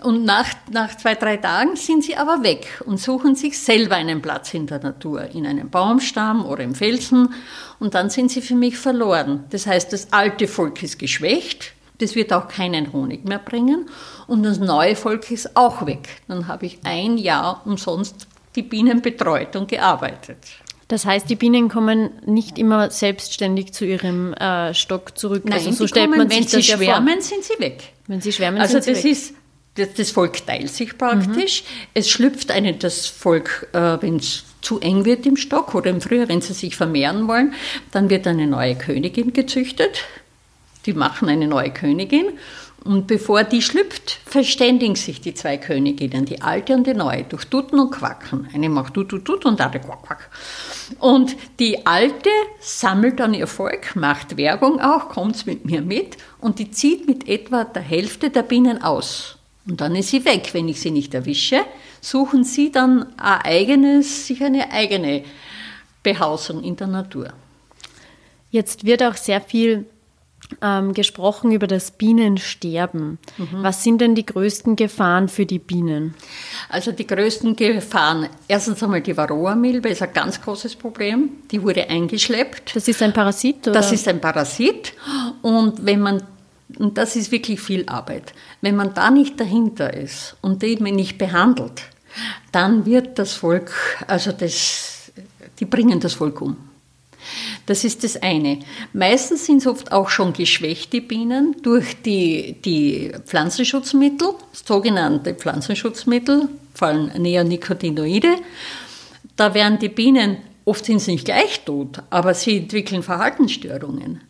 Und 0.02 0.26
nach, 0.26 0.50
nach 0.70 0.98
zwei, 0.98 1.16
drei 1.16 1.38
Tagen 1.38 1.78
sind 1.78 2.04
sie 2.04 2.18
aber 2.18 2.44
weg 2.44 2.82
und 2.86 3.00
suchen 3.00 3.36
sich 3.36 3.58
selber 3.58 3.96
einen 3.96 4.22
Platz 4.22 4.54
in 4.54 4.68
der 4.68 4.80
Natur, 4.80 5.30
in 5.34 5.48
einem 5.48 5.70
Baumstamm 5.70 6.46
oder 6.46 6.62
im 6.62 6.76
Felsen. 6.76 7.34
Und 7.80 7.96
dann 7.96 8.10
sind 8.10 8.32
sie 8.32 8.42
für 8.42 8.56
mich 8.56 8.78
verloren. 8.78 9.46
Das 9.52 9.66
heißt, 9.66 9.94
das 9.94 10.12
alte 10.12 10.50
Volk 10.50 10.84
ist 10.84 11.00
geschwächt 11.00 11.72
das 12.04 12.16
wird 12.16 12.34
auch 12.34 12.48
keinen 12.48 12.92
Honig 12.92 13.26
mehr 13.26 13.40
bringen. 13.40 13.90
Und 14.28 14.44
das 14.44 14.60
neue 14.60 14.96
Volk 14.96 15.32
ist 15.32 15.56
auch 15.56 15.86
weg. 15.86 16.10
Dann 16.28 16.48
habe 16.48 16.66
ich 16.66 16.80
ein 16.84 17.18
Jahr 17.18 17.62
umsonst 17.66 18.28
die 18.56 18.62
Bienen 18.62 19.02
betreut 19.02 19.56
und 19.56 19.68
gearbeitet. 19.70 20.38
Das 20.90 21.06
heißt, 21.06 21.30
die 21.30 21.36
Bienen 21.36 21.70
kommen 21.70 22.12
nicht 22.26 22.60
immer 22.60 22.92
selbstständig 22.92 23.74
zu 23.74 23.86
ihrem 23.86 24.34
äh, 24.34 24.74
Stock 24.74 25.18
zurück. 25.18 25.44
Nein, 25.46 25.54
also 25.54 25.72
so 25.72 25.88
stellt 25.88 26.12
kommen, 26.12 26.20
man 26.20 26.30
sich 26.30 26.40
wenn 26.40 26.48
sie 26.50 26.64
schwärmen, 26.64 27.22
sind 27.22 27.44
sie 27.44 27.60
weg. 27.60 27.84
Wenn 28.08 28.22
sie 28.22 28.32
schwärmen, 28.32 28.62
also 28.62 28.74
sind 28.74 28.84
sie 28.84 28.92
das 28.92 29.04
weg. 29.04 29.12
Ist, 29.12 29.34
das, 29.76 29.94
das 29.96 30.12
Volk 30.12 30.46
teilt 30.46 30.70
sich 30.70 30.98
praktisch. 30.98 31.64
Mhm. 31.64 31.90
Es 31.96 32.10
schlüpft 32.10 32.52
eine, 32.52 32.74
das 32.74 33.08
Volk, 33.08 33.70
äh, 33.74 33.98
wenn 34.02 34.18
es 34.18 34.44
zu 34.62 34.80
eng 34.82 35.06
wird 35.06 35.26
im 35.26 35.36
Stock 35.36 35.74
oder 35.74 35.90
im 35.90 36.00
Frühjahr, 36.00 36.28
wenn 36.28 36.42
sie 36.42 36.54
sich 36.54 36.76
vermehren 36.76 37.28
wollen, 37.28 37.54
dann 37.92 38.10
wird 38.10 38.28
eine 38.28 38.46
neue 38.46 38.76
Königin 38.76 39.34
gezüchtet 39.34 40.04
die 40.86 40.94
machen 40.94 41.30
eine 41.30 41.48
neue 41.48 41.72
Königin. 41.72 42.38
Und 42.84 43.08
bevor 43.08 43.46
die 43.46 43.62
schlüpft, 43.62 44.20
verständigen 44.26 44.96
sich 44.96 45.22
die 45.22 45.34
zwei 45.34 45.58
Königinnen, 45.58 46.26
die 46.26 46.42
alte 46.42 46.74
und 46.74 46.86
die 46.86 46.94
neue, 46.94 47.24
durch 47.24 47.46
Tuten 47.46 47.80
und 47.80 47.92
Quacken. 47.92 48.50
Eine 48.54 48.68
macht 48.68 48.94
Tut, 48.94 49.08
Tut, 49.10 49.24
Tut 49.24 49.46
und 49.46 49.62
andere 49.62 49.82
Quack, 49.82 50.04
Quack. 50.04 50.30
Und 51.00 51.36
die 51.60 51.86
alte 51.86 52.30
sammelt 52.60 53.22
dann 53.22 53.34
ihr 53.34 53.48
Volk, 53.48 53.96
macht 53.96 54.36
Werbung 54.36 54.82
auch, 54.82 55.08
kommt 55.08 55.46
mit 55.48 55.64
mir 55.64 55.82
mit 55.82 56.18
und 56.42 56.60
die 56.60 56.72
zieht 56.72 57.08
mit 57.08 57.30
etwa 57.30 57.64
der 57.64 57.82
Hälfte 57.82 58.30
der 58.30 58.44
Bienen 58.44 58.84
aus. 58.84 59.38
Und 59.66 59.80
dann 59.80 59.96
ist 59.96 60.10
sie 60.10 60.26
weg. 60.26 60.50
Wenn 60.52 60.68
ich 60.68 60.82
sie 60.82 60.92
nicht 60.92 61.14
erwische, 61.14 61.62
suchen 62.02 62.44
sie 62.44 62.70
dann 62.70 63.18
ein 63.18 63.42
eigenes, 63.44 64.28
sich 64.28 64.44
eine 64.44 64.72
eigene 64.74 65.24
Behausung 66.04 66.62
in 66.64 66.76
der 66.76 66.88
Natur. 66.88 67.32
Jetzt 68.52 68.86
wird 68.86 69.02
auch 69.02 69.16
sehr 69.16 69.40
viel 69.40 69.86
ähm, 70.62 70.94
gesprochen 70.94 71.52
über 71.52 71.68
das 71.68 71.92
Bienensterben. 71.92 73.20
Mhm. 73.38 73.48
Was 73.64 73.84
sind 73.84 74.02
denn 74.02 74.16
die 74.16 74.26
größten 74.26 74.76
Gefahren 74.76 75.28
für 75.28 75.46
die 75.46 75.60
Bienen? 75.60 76.14
Also 76.70 76.92
die 76.92 77.08
größten 77.08 77.56
Gefahren, 77.56 78.30
erstens 78.48 78.82
einmal 78.84 79.02
die 79.02 79.16
Varroa-Milbe 79.16 79.90
ist 79.90 80.02
ein 80.02 80.14
ganz 80.14 80.42
großes 80.42 80.76
Problem. 80.76 81.30
Die 81.52 81.62
wurde 81.62 81.90
eingeschleppt. 81.90 82.76
Das 82.76 82.88
ist 82.88 83.02
ein 83.02 83.14
Parasit? 83.14 83.68
Oder? 83.68 83.74
Das 83.74 83.92
ist 83.92 84.08
ein 84.08 84.20
Parasit. 84.20 84.94
Und 85.42 85.86
wenn 85.86 86.02
man 86.02 86.24
und 86.80 86.98
das 86.98 87.16
ist 87.16 87.32
wirklich 87.32 87.62
viel 87.62 87.86
Arbeit. 87.88 88.34
Wenn 88.62 88.76
man 88.76 88.96
da 88.96 89.12
nicht 89.12 89.40
dahinter 89.40 89.94
ist 89.94 90.36
und 90.42 90.64
den 90.64 90.84
nicht 90.84 91.20
behandelt, 91.20 91.84
dann 92.52 92.86
wird 92.86 93.20
das 93.20 93.34
Volk, 93.34 93.72
also 94.08 94.32
das, 94.32 95.12
die 95.60 95.66
bringen 95.66 96.00
das 96.00 96.14
Volk 96.14 96.42
um. 96.42 96.58
Das 97.66 97.84
ist 97.84 98.04
das 98.04 98.22
eine. 98.22 98.60
Meistens 98.94 99.46
sind 99.46 99.58
es 99.58 99.68
oft 99.68 99.92
auch 99.92 100.10
schon 100.10 100.34
geschwächte 100.34 101.02
Bienen 101.02 101.56
durch 101.62 102.02
die, 102.02 102.58
die 102.64 103.12
Pflanzenschutzmittel, 103.26 104.30
sogenannte 104.52 105.34
Pflanzenschutzmittel, 105.34 106.50
vor 106.74 106.88
allem 106.90 107.12
Neonicotinoide. 107.22 108.36
Da 109.36 109.54
werden 109.54 109.80
die 109.80 109.90
Bienen, 109.90 110.38
oft 110.66 110.86
sind 110.86 111.00
sie 111.00 111.14
nicht 111.14 111.26
gleich 111.26 111.64
tot, 111.66 112.02
aber 112.10 112.34
sie 112.34 112.58
entwickeln 112.58 113.04
Verhaltensstörungen. 113.04 114.22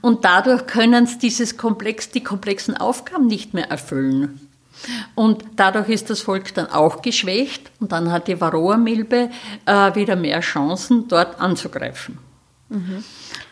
Und 0.00 0.24
dadurch 0.24 0.66
können 0.66 1.06
sie 1.06 1.18
dieses 1.18 1.56
Komplex, 1.56 2.10
die 2.10 2.22
komplexen 2.22 2.76
Aufgaben 2.76 3.26
nicht 3.26 3.54
mehr 3.54 3.70
erfüllen. 3.70 4.40
Und 5.14 5.44
dadurch 5.56 5.88
ist 5.88 6.10
das 6.10 6.20
Volk 6.20 6.54
dann 6.54 6.66
auch 6.66 7.02
geschwächt 7.02 7.70
und 7.80 7.92
dann 7.92 8.10
hat 8.10 8.28
die 8.28 8.40
Varroa-Milbe 8.40 9.30
äh, 9.66 9.94
wieder 9.94 10.16
mehr 10.16 10.40
Chancen, 10.40 11.08
dort 11.08 11.40
anzugreifen. 11.40 12.18
Mhm. 12.72 13.04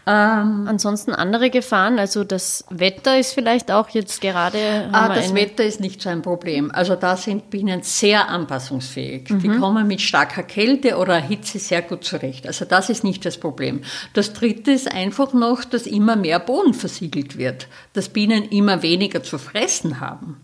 Ähm, 0.07 0.67
Ansonsten 0.67 1.13
andere 1.13 1.51
Gefahren, 1.51 1.99
also 1.99 2.25
das 2.25 2.65
Wetter 2.71 3.19
ist 3.19 3.33
vielleicht 3.33 3.71
auch 3.71 3.91
jetzt 3.91 4.21
gerade. 4.21 4.89
Ah, 4.93 5.15
das 5.15 5.35
Wetter 5.35 5.65
ist 5.65 5.81
nicht 5.81 6.01
so 6.01 6.09
ein 6.09 6.23
Problem. 6.23 6.71
Also 6.71 6.97
da 6.97 7.17
sind 7.17 7.51
Bienen 7.51 7.83
sehr 7.83 8.29
anpassungsfähig. 8.29 9.29
Mhm. 9.31 9.39
Die 9.41 9.49
kommen 9.51 9.87
mit 9.87 10.01
starker 10.01 10.43
Kälte 10.43 10.97
oder 10.97 11.17
Hitze 11.17 11.59
sehr 11.59 11.83
gut 11.83 12.05
zurecht. 12.05 12.47
Also 12.47 12.65
das 12.65 12.91
ist 12.91 13.05
nicht 13.05 13.25
das 13.25 13.39
Problem. 13.39 13.83
Das 14.15 14.33
dritte 14.33 14.73
ist 14.73 14.93
einfach 14.93 15.33
noch, 15.33 15.65
dass 15.65 15.87
immer 15.87 16.17
mehr 16.17 16.41
Boden 16.41 16.75
versiegelt 16.75 17.37
wird, 17.37 17.69
dass 17.93 18.09
Bienen 18.09 18.45
immer 18.45 18.83
weniger 18.83 19.23
zu 19.23 19.39
fressen 19.39 20.01
haben. 20.01 20.41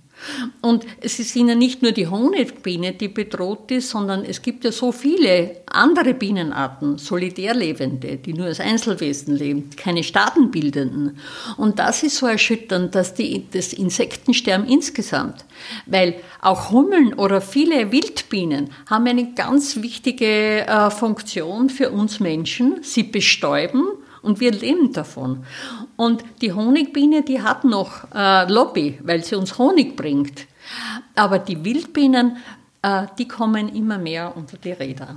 Und 0.61 0.87
es 1.01 1.17
sind 1.17 1.49
ja 1.49 1.55
nicht 1.55 1.83
nur 1.83 1.93
die 1.93 2.09
Honigbiene, 2.09 2.93
die 2.93 3.09
bedroht 3.09 3.71
ist, 3.71 3.91
sondern 3.91 4.25
es 4.25 4.43
gibt 4.43 4.65
ja 4.65 4.73
so 4.73 4.93
viele 4.93 5.62
andere 5.67 6.15
Bienenarten, 6.15 6.99
solitärlebende, 6.99 8.17
die 8.17 8.33
nur 8.33 8.47
als 8.47 8.61
Einzelwesen 8.61 9.37
leben, 9.37 9.71
keine 9.77 10.03
Staatenbildenden. 10.03 11.19
Und 11.57 11.79
das 11.79 12.03
ist 12.03 12.17
so 12.17 12.27
erschütternd, 12.27 12.95
dass 12.95 13.15
die, 13.15 13.47
das 13.51 13.73
Insektensterben 13.73 14.67
insgesamt, 14.67 15.45
weil 15.87 16.15
auch 16.41 16.71
Hummeln 16.71 17.15
oder 17.15 17.41
viele 17.41 17.93
Wildbienen 17.93 18.71
haben 18.89 19.07
eine 19.07 19.35
ganz 19.35 19.83
wichtige 19.83 20.67
äh, 20.67 20.91
Funktion 20.91 21.71
für 21.71 21.91
uns 21.91 22.21
Menschen. 22.21 22.79
Sie 22.83 23.03
bestäuben 23.03 23.85
und 24.27 24.41
wir 24.41 24.51
leben 24.51 24.93
davon. 24.93 25.45
Und 25.97 26.25
die 26.43 26.53
Honigbiene, 26.53 27.23
die 27.23 27.41
hat 27.41 27.65
noch 27.65 28.12
äh, 28.15 28.51
Lobby, 28.53 28.99
weil 29.03 29.25
sie 29.25 29.37
uns 29.37 29.57
Honig 29.57 29.97
bringt. 29.97 30.47
Aber 31.15 31.39
die 31.39 31.65
Wildbienen, 31.65 32.37
äh, 32.83 33.07
die 33.19 33.29
kommen 33.29 33.75
immer 33.75 33.99
mehr 33.99 34.37
unter 34.37 34.59
die 34.59 34.73
Räder. 34.73 35.17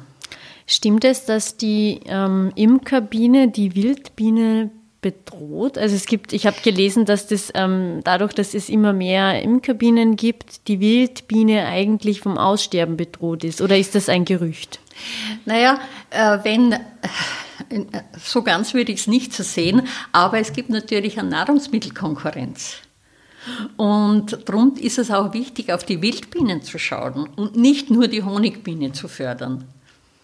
Stimmt 0.68 1.04
es, 1.04 1.26
dass 1.26 1.58
die 1.58 2.02
ähm, 2.06 2.52
Imkerbiene 2.56 3.50
die 3.50 3.76
Wildbiene 3.76 4.70
bedroht? 5.02 5.78
Also 5.80 5.96
es 5.96 6.06
gibt, 6.06 6.32
ich 6.32 6.46
habe 6.46 6.58
gelesen, 6.64 7.06
dass 7.06 7.26
das 7.26 7.52
ähm, 7.56 8.02
dadurch, 8.04 8.34
dass 8.34 8.54
es 8.54 8.70
immer 8.70 8.94
mehr 8.94 9.42
Imkerbienen 9.42 10.16
gibt, 10.16 10.68
die 10.68 10.80
Wildbiene 10.80 11.66
eigentlich 11.66 12.22
vom 12.22 12.38
Aussterben 12.38 12.98
bedroht 12.98 13.44
ist. 13.44 13.62
Oder 13.62 13.78
ist 13.78 13.96
das 13.96 14.10
ein 14.10 14.26
Gerücht? 14.26 14.80
Naja, 15.46 15.80
äh, 16.12 16.38
wenn 16.44 16.76
so 18.18 18.44
ganz 18.44 18.74
würde 18.74 18.92
ich 18.92 19.02
es 19.02 19.08
nicht 19.08 19.34
so 19.34 19.44
sehen, 19.44 19.88
aber 20.12 20.40
es 20.40 20.54
gibt 20.54 20.70
natürlich 20.70 21.20
eine 21.20 21.30
Nahrungsmittelkonkurrenz. 21.30 22.78
Und 23.78 24.48
darum 24.48 24.76
ist 24.76 25.00
es 25.00 25.12
auch 25.12 25.34
wichtig, 25.34 25.72
auf 25.72 25.84
die 25.84 26.02
Wildbienen 26.02 26.62
zu 26.62 26.78
schauen 26.78 27.30
und 27.36 27.56
nicht 27.56 27.90
nur 27.90 28.08
die 28.08 28.24
Honigbiene 28.24 28.92
zu 28.92 29.08
fördern. 29.08 29.66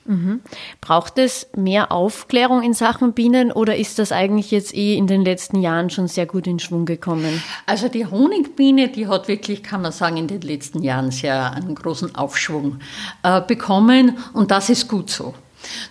Mhm. 0.06 0.42
Braucht 0.82 1.18
es 1.18 1.48
mehr 1.56 1.92
Aufklärung 1.92 2.62
in 2.62 2.74
Sachen 2.74 3.14
Bienen 3.14 3.52
oder 3.52 3.76
ist 3.76 3.98
das 3.98 4.12
eigentlich 4.12 4.52
jetzt 4.52 4.76
eh 4.76 4.96
in 4.96 5.08
den 5.08 5.24
letzten 5.24 5.62
Jahren 5.62 5.90
schon 5.90 6.08
sehr 6.08 6.28
gut 6.28 6.46
in 6.46 6.60
Schwung 6.60 6.86
gekommen? 6.86 7.42
Also 7.66 7.88
die 7.88 8.06
Honigbiene, 8.06 8.90
die 8.90 9.08
hat 9.08 9.28
wirklich, 9.28 9.64
kann 9.64 9.82
man 9.82 9.92
sagen, 9.92 10.18
in 10.18 10.28
den 10.28 10.42
letzten 10.42 10.84
Jahren 10.84 11.10
sehr 11.10 11.54
einen 11.54 11.74
großen 11.74 12.14
Aufschwung 12.14 12.80
äh, 13.24 13.42
bekommen 13.42 14.18
und 14.34 14.52
das 14.52 14.70
ist 14.70 14.88
gut 14.88 15.10
so. 15.10 15.34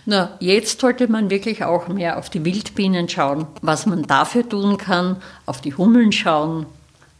Na, 0.05 0.37
jetzt 0.39 0.79
sollte 0.79 1.07
man 1.07 1.29
wirklich 1.29 1.63
auch 1.63 1.87
mehr 1.87 2.17
auf 2.17 2.29
die 2.29 2.45
Wildbienen 2.45 3.09
schauen, 3.09 3.47
was 3.61 3.85
man 3.85 4.03
dafür 4.03 4.47
tun 4.47 4.77
kann, 4.77 5.17
auf 5.45 5.61
die 5.61 5.73
Hummeln 5.73 6.11
schauen 6.11 6.65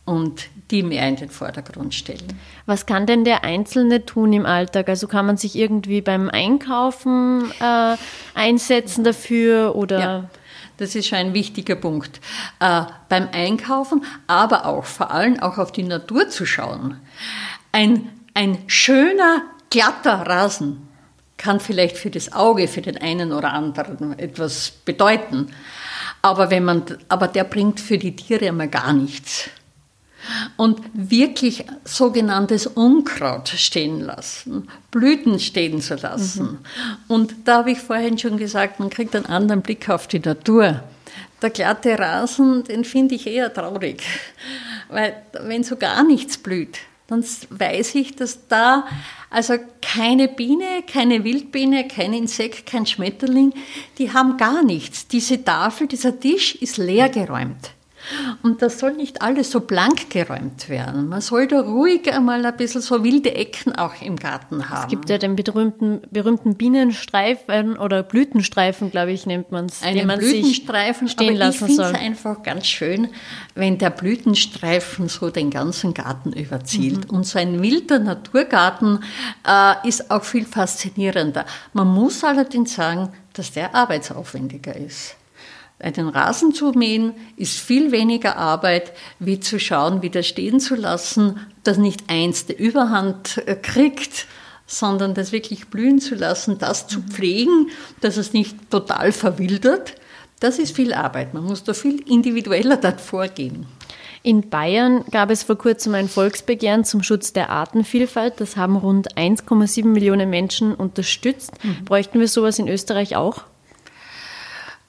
und 0.05 0.47
die 0.71 0.83
mehr 0.83 1.07
in 1.07 1.15
den 1.15 1.29
Vordergrund 1.29 1.93
stellen. 1.93 2.39
Was 2.65 2.85
kann 2.85 3.05
denn 3.05 3.23
der 3.23 3.43
Einzelne 3.43 4.05
tun 4.05 4.33
im 4.33 4.45
Alltag? 4.45 4.89
Also 4.89 5.07
kann 5.07 5.25
man 5.25 5.37
sich 5.37 5.55
irgendwie 5.55 6.01
beim 6.01 6.29
Einkaufen 6.29 7.51
äh, 7.59 7.95
einsetzen 8.33 9.03
dafür 9.03 9.75
oder? 9.75 9.99
Ja. 9.99 10.29
Das 10.77 10.93
ist 10.95 11.07
schon 11.07 11.19
ein 11.19 11.33
wichtiger 11.33 11.75
Punkt. 11.75 12.19
Äh, 12.59 12.83
beim 13.07 13.29
Einkaufen, 13.31 14.03
aber 14.27 14.65
auch 14.65 14.85
vor 14.85 15.11
allem 15.11 15.39
auch 15.39 15.57
auf 15.57 15.71
die 15.71 15.83
Natur 15.83 16.29
zu 16.29 16.45
schauen. 16.45 16.99
Ein, 17.71 18.09
ein 18.33 18.57
schöner, 18.67 19.43
glatter 19.69 20.27
Rasen 20.27 20.87
kann 21.37 21.59
vielleicht 21.59 21.97
für 21.97 22.09
das 22.09 22.33
Auge, 22.33 22.67
für 22.67 22.81
den 22.81 22.97
einen 22.97 23.31
oder 23.31 23.53
anderen 23.53 24.17
etwas 24.17 24.71
bedeuten. 24.85 25.47
Aber, 26.21 26.49
wenn 26.49 26.63
man, 26.63 26.83
aber 27.09 27.27
der 27.27 27.43
bringt 27.43 27.79
für 27.79 27.97
die 27.97 28.15
Tiere 28.15 28.47
einmal 28.47 28.69
gar 28.69 28.93
nichts 28.93 29.49
und 30.57 30.81
wirklich 30.93 31.65
sogenanntes 31.83 32.67
Unkraut 32.67 33.49
stehen 33.49 34.01
lassen, 34.01 34.67
Blüten 34.91 35.39
stehen 35.39 35.81
zu 35.81 35.95
lassen. 35.95 36.43
Mhm. 36.43 36.57
Und 37.07 37.35
da 37.45 37.59
habe 37.59 37.71
ich 37.71 37.79
vorhin 37.79 38.17
schon 38.17 38.37
gesagt, 38.37 38.79
man 38.79 38.89
kriegt 38.89 39.15
einen 39.15 39.25
anderen 39.25 39.61
Blick 39.61 39.89
auf 39.89 40.07
die 40.07 40.19
Natur. 40.19 40.83
Der 41.41 41.49
glatte 41.49 41.99
Rasen, 41.99 42.63
den 42.63 42.85
finde 42.85 43.15
ich 43.15 43.27
eher 43.27 43.53
traurig, 43.53 44.03
weil 44.89 45.15
wenn 45.43 45.63
so 45.63 45.75
gar 45.75 46.03
nichts 46.03 46.37
blüht, 46.37 46.79
dann 47.07 47.23
weiß 47.49 47.95
ich, 47.95 48.15
dass 48.15 48.47
da 48.47 48.87
also 49.29 49.55
keine 49.81 50.27
Biene, 50.27 50.83
keine 50.91 51.23
Wildbiene, 51.23 51.87
kein 51.87 52.13
Insekt, 52.13 52.65
kein 52.65 52.85
Schmetterling, 52.85 53.53
die 53.97 54.11
haben 54.11 54.37
gar 54.37 54.63
nichts. 54.63 55.07
Diese 55.07 55.43
Tafel, 55.43 55.87
dieser 55.87 56.19
Tisch 56.19 56.55
ist 56.55 56.77
leergeräumt. 56.77 57.74
Und 58.43 58.61
das 58.61 58.79
soll 58.79 58.93
nicht 58.93 59.21
alles 59.21 59.51
so 59.51 59.61
blank 59.61 60.09
geräumt 60.09 60.69
werden. 60.69 61.09
Man 61.09 61.21
soll 61.21 61.47
da 61.47 61.61
ruhig 61.61 62.11
einmal 62.13 62.45
ein 62.45 62.55
bisschen 62.57 62.81
so 62.81 63.03
wilde 63.03 63.33
Ecken 63.33 63.75
auch 63.75 64.01
im 64.01 64.15
Garten 64.15 64.69
haben. 64.69 64.83
Es 64.83 64.87
gibt 64.89 65.09
ja 65.09 65.17
den 65.17 65.35
berühmten, 65.35 66.01
berühmten 66.11 66.55
Bienenstreifen 66.55 67.77
oder 67.77 68.03
Blütenstreifen, 68.03 68.91
glaube 68.91 69.11
ich, 69.11 69.25
nennt 69.25 69.51
man 69.51 69.65
es. 69.65 69.81
Einen 69.81 70.07
man 70.07 70.19
Blütenstreifen 70.19 71.07
stehen 71.07 71.35
lassen 71.35 71.67
soll. 71.67 71.69
Ich 71.69 71.75
finde 71.75 71.91
es 71.91 71.99
einfach 71.99 72.43
ganz 72.43 72.67
schön, 72.67 73.09
wenn 73.55 73.77
der 73.77 73.89
Blütenstreifen 73.89 75.07
so 75.07 75.29
den 75.29 75.49
ganzen 75.49 75.93
Garten 75.93 76.33
überzieht. 76.33 77.11
Mhm. 77.11 77.17
Und 77.17 77.25
so 77.25 77.39
ein 77.39 77.61
wilder 77.61 77.99
Naturgarten 77.99 78.99
äh, 79.47 79.87
ist 79.87 80.11
auch 80.11 80.23
viel 80.23 80.45
faszinierender. 80.45 81.45
Man 81.73 81.87
muss 81.87 82.23
allerdings 82.23 82.75
sagen, 82.75 83.09
dass 83.33 83.51
der 83.51 83.75
arbeitsaufwendiger 83.75 84.75
ist. 84.75 85.15
Einen 85.77 86.07
Rasen 86.07 86.53
zu 86.53 86.71
mähen 86.71 87.13
ist 87.35 87.59
viel 87.59 87.91
weniger 87.91 88.37
Arbeit, 88.37 88.93
wie 89.19 89.41
zu 89.41 89.59
schauen, 89.59 90.01
wieder 90.01 90.23
stehen 90.23 90.59
zu 90.59 90.75
lassen, 90.75 91.39
dass 91.63 91.77
nicht 91.77 92.05
eins 92.07 92.45
der 92.45 92.57
Überhand 92.57 93.45
äh, 93.45 93.55
kriegt, 93.55 94.27
sondern 94.65 95.13
das 95.13 95.31
wirklich 95.31 95.67
blühen 95.67 95.99
zu 95.99 96.15
lassen, 96.15 96.57
das 96.57 96.87
zu 96.87 97.01
pflegen, 97.01 97.69
dass 98.01 98.17
es 98.17 98.33
nicht 98.33 98.71
total 98.71 99.11
verwildert. 99.11 99.95
Das 100.39 100.59
ist 100.59 100.75
viel 100.75 100.93
Arbeit. 100.93 101.33
Man 101.33 101.43
muss 101.43 101.63
da 101.63 101.73
viel 101.73 102.01
individueller 102.09 102.77
dort 102.77 103.01
vorgehen. 103.01 103.65
In 104.23 104.49
Bayern 104.49 105.05
gab 105.11 105.29
es 105.29 105.43
vor 105.43 105.55
kurzem 105.57 105.93
ein 105.93 106.09
Volksbegehren 106.09 106.83
zum 106.83 107.03
Schutz 107.03 107.31
der 107.31 107.51
Artenvielfalt. 107.51 108.41
Das 108.41 108.57
haben 108.57 108.75
rund 108.75 109.15
1,7 109.15 109.85
Millionen 109.85 110.29
Menschen 110.29 110.73
unterstützt. 110.73 111.63
Mhm. 111.63 111.85
Bräuchten 111.85 112.19
wir 112.19 112.27
sowas 112.27 112.57
in 112.57 112.67
Österreich 112.67 113.15
auch? 113.15 113.43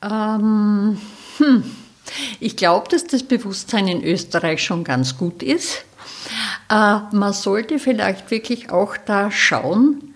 Ähm, 0.08 0.98
hm. 1.38 1.64
Ich 2.40 2.56
glaube, 2.56 2.88
dass 2.88 3.06
das 3.06 3.22
Bewusstsein 3.22 3.88
in 3.88 4.04
Österreich 4.04 4.62
schon 4.62 4.84
ganz 4.84 5.18
gut 5.18 5.42
ist. 5.42 5.84
Äh, 6.70 6.98
man 7.12 7.32
sollte 7.32 7.78
vielleicht 7.78 8.30
wirklich 8.30 8.70
auch 8.70 8.96
da 8.96 9.30
schauen, 9.30 10.14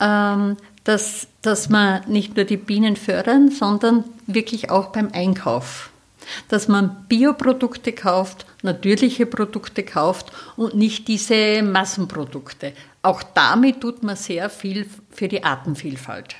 ähm, 0.00 0.56
dass, 0.84 1.28
dass 1.42 1.68
man 1.68 2.02
nicht 2.08 2.36
nur 2.36 2.44
die 2.44 2.56
Bienen 2.56 2.96
fördern, 2.96 3.50
sondern 3.50 4.04
wirklich 4.26 4.70
auch 4.70 4.86
beim 4.86 5.10
Einkauf. 5.12 5.90
Dass 6.48 6.68
man 6.68 7.06
Bioprodukte 7.08 7.92
kauft, 7.92 8.46
natürliche 8.62 9.26
Produkte 9.26 9.82
kauft 9.82 10.32
und 10.56 10.74
nicht 10.74 11.08
diese 11.08 11.62
Massenprodukte. 11.62 12.72
Auch 13.02 13.22
damit 13.22 13.80
tut 13.80 14.02
man 14.02 14.16
sehr 14.16 14.50
viel 14.50 14.88
für 15.10 15.28
die 15.28 15.44
Artenvielfalt. 15.44 16.36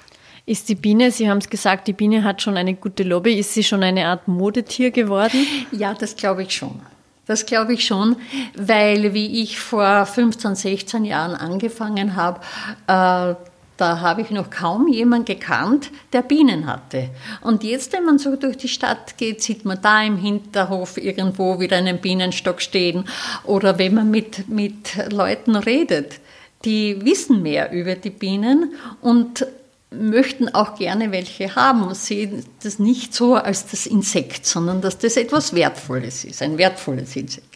Ist 0.49 0.71
die 0.71 0.77
Biene, 0.77 1.11
Sie 1.11 1.29
haben 1.29 1.39
es 1.39 1.51
gesagt, 1.51 1.89
die 1.89 1.93
Biene 1.93 2.25
hat 2.25 2.41
schon 2.41 2.57
eine 2.57 2.73
gute 2.73 3.03
Lobby. 3.03 3.35
Ist 3.35 3.53
sie 3.53 3.63
schon 3.63 3.83
eine 3.83 4.07
Art 4.07 4.29
Modetier 4.29 4.91
geworden? 4.91 5.47
Ja, 5.73 5.93
das 5.93 6.17
glaube 6.17 6.43
ich 6.45 6.53
schon. 6.53 6.81
Das 7.27 7.45
glaube 7.45 7.75
ich 7.75 7.85
schon, 7.85 8.17
weil 8.57 9.13
wie 9.13 9.43
ich 9.43 9.59
vor 9.61 10.07
15, 10.07 10.55
16 10.55 11.05
Jahren 11.05 11.35
angefangen 11.35 12.17
habe, 12.17 12.41
äh, 12.87 13.35
da 13.77 14.01
habe 14.01 14.23
ich 14.23 14.31
noch 14.31 14.49
kaum 14.49 14.89
jemanden 14.89 15.27
gekannt, 15.27 15.91
der 16.15 16.23
Bienen 16.23 16.67
hatte. 16.67 17.11
Und 17.43 17.63
jetzt, 17.63 17.93
wenn 17.93 18.07
man 18.07 18.19
so 18.19 18.35
durch 18.35 18.57
die 18.57 18.69
Stadt 18.69 19.19
geht, 19.19 19.43
sieht 19.43 19.67
man 19.67 19.83
da 19.83 20.03
im 20.03 20.17
Hinterhof 20.17 20.97
irgendwo 20.97 21.61
wieder 21.61 21.77
einen 21.77 21.99
Bienenstock 21.99 22.63
stehen. 22.63 23.05
Oder 23.45 23.79
wenn 23.79 23.93
man 23.93 24.11
mit, 24.11 24.49
mit 24.49 24.97
Leuten 25.13 25.57
redet, 25.57 26.21
die 26.65 27.05
wissen 27.05 27.43
mehr 27.43 27.71
über 27.71 27.95
die 27.95 28.11
Bienen 28.11 28.73
und 29.03 29.47
möchten 29.91 30.55
auch 30.55 30.75
gerne 30.75 31.13
welche 31.13 31.55
haben 31.55 31.83
und 31.83 31.97
sehen 31.97 32.45
das 32.63 32.79
nicht 32.79 33.15
so 33.15 33.35
als 33.35 33.67
das 33.67 33.87
Insekt, 33.87 34.47
sondern 34.47 34.81
dass 34.81 34.99
das 34.99 35.17
etwas 35.17 35.55
Wertvolles 35.55 36.25
ist, 36.25 36.43
ein 36.43 36.59
wertvolles 36.59 37.17
Insekt. 37.17 37.47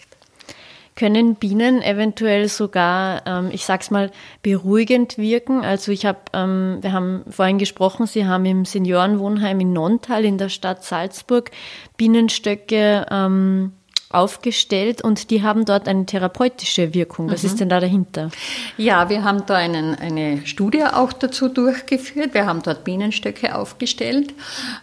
Können 0.94 1.36
Bienen 1.36 1.80
eventuell 1.82 2.48
sogar, 2.48 3.22
ähm, 3.26 3.48
ich 3.50 3.64
sag's 3.64 3.90
mal, 3.90 4.10
beruhigend 4.42 5.16
wirken? 5.16 5.64
Also 5.64 5.90
ich 5.90 6.04
habe, 6.04 6.18
ähm, 6.34 6.78
wir 6.82 6.92
haben 6.92 7.24
vorhin 7.30 7.56
gesprochen, 7.56 8.06
Sie 8.06 8.26
haben 8.26 8.44
im 8.44 8.66
Seniorenwohnheim 8.66 9.58
in 9.60 9.72
Nontal 9.72 10.24
in 10.24 10.36
der 10.36 10.50
Stadt 10.50 10.84
Salzburg 10.84 11.50
Bienenstöcke 11.96 13.06
ähm, 13.10 13.72
aufgestellt 14.14 15.02
und 15.02 15.30
die 15.30 15.42
haben 15.42 15.64
dort 15.64 15.88
eine 15.88 16.06
therapeutische 16.06 16.94
Wirkung. 16.94 17.30
Was 17.30 17.42
mhm. 17.42 17.48
ist 17.48 17.60
denn 17.60 17.68
da 17.68 17.80
dahinter? 17.80 18.30
Ja, 18.76 19.08
wir 19.08 19.24
haben 19.24 19.44
da 19.46 19.56
einen, 19.56 19.94
eine 19.94 20.46
Studie 20.46 20.84
auch 20.84 21.12
dazu 21.12 21.48
durchgeführt. 21.48 22.34
Wir 22.34 22.46
haben 22.46 22.62
dort 22.62 22.84
Bienenstöcke 22.84 23.54
aufgestellt 23.54 24.34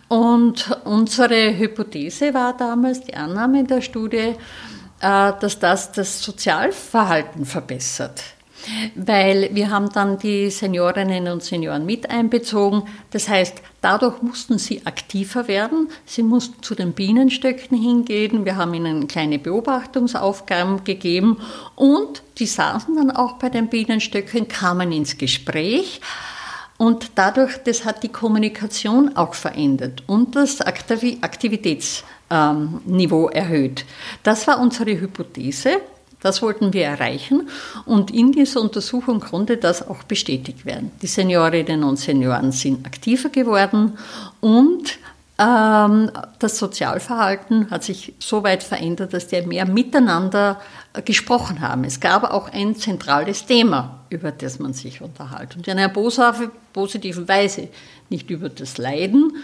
und 0.07 0.77
unsere 0.85 1.57
Hypothese 1.57 2.33
war 2.33 2.55
damals, 2.55 3.01
die 3.01 3.15
Annahme 3.15 3.63
der 3.63 3.81
Studie, 3.81 4.35
äh, 5.01 5.31
dass 5.39 5.59
das 5.59 5.91
das 5.91 6.21
Sozialverhalten 6.21 7.45
verbessert 7.45 8.23
weil 8.95 9.49
wir 9.53 9.69
haben 9.69 9.89
dann 9.89 10.17
die 10.19 10.49
Seniorinnen 10.49 11.27
und 11.27 11.43
Senioren 11.43 11.85
mit 11.85 12.09
einbezogen. 12.09 12.83
Das 13.11 13.29
heißt, 13.29 13.61
dadurch 13.81 14.21
mussten 14.21 14.57
sie 14.57 14.85
aktiver 14.85 15.47
werden. 15.47 15.89
Sie 16.05 16.23
mussten 16.23 16.61
zu 16.63 16.75
den 16.75 16.91
Bienenstöcken 16.93 17.77
hingehen. 17.77 18.45
Wir 18.45 18.57
haben 18.57 18.73
ihnen 18.73 19.07
kleine 19.07 19.39
Beobachtungsaufgaben 19.39 20.83
gegeben 20.83 21.37
und 21.75 22.21
die 22.37 22.45
saßen 22.45 22.95
dann 22.95 23.09
auch 23.11 23.33
bei 23.33 23.49
den 23.49 23.67
Bienenstöcken, 23.67 24.47
kamen 24.47 24.91
ins 24.91 25.17
Gespräch. 25.17 26.01
Und 26.77 27.11
dadurch, 27.15 27.57
das 27.57 27.83
hat 27.83 28.03
die 28.03 28.09
Kommunikation 28.09 29.17
auch 29.17 29.33
verändert 29.33 30.03
und 30.07 30.37
das 30.37 30.61
Aktivitätsniveau 30.61 33.27
erhöht. 33.27 33.85
Das 34.23 34.47
war 34.47 34.61
unsere 34.61 34.91
Hypothese. 34.91 35.81
Das 36.21 36.41
wollten 36.41 36.73
wir 36.73 36.85
erreichen 36.85 37.49
und 37.85 38.11
in 38.11 38.31
dieser 38.31 38.61
Untersuchung 38.61 39.21
konnte 39.21 39.57
das 39.57 39.87
auch 39.87 40.03
bestätigt 40.03 40.65
werden. 40.65 40.91
Die 41.01 41.07
Seniorinnen 41.07 41.83
und 41.83 41.97
Senioren 41.97 42.51
sind 42.51 42.85
aktiver 42.85 43.29
geworden 43.29 43.97
und 44.41 44.99
Ähm, 45.41 46.11
das 46.39 46.57
Sozialverhalten 46.57 47.71
hat 47.71 47.85
sich 47.85 48.13
so 48.19 48.43
weit 48.43 48.61
verändert, 48.61 49.13
dass 49.13 49.27
die 49.27 49.41
mehr 49.43 49.65
miteinander 49.65 50.59
äh, 50.91 51.01
gesprochen 51.01 51.61
haben. 51.61 51.85
Es 51.85 52.01
gab 52.01 52.25
auch 52.25 52.51
ein 52.51 52.75
zentrales 52.75 53.45
Thema, 53.45 54.01
über 54.09 54.33
das 54.33 54.59
man 54.59 54.73
sich 54.73 55.01
unterhält. 55.01 55.55
Und 55.55 55.65
in 55.65 55.79
einer 55.79 55.87
positiven 56.73 57.27
Weise. 57.29 57.69
Nicht 58.09 58.29
über 58.29 58.49
das 58.49 58.77
Leiden, 58.77 59.37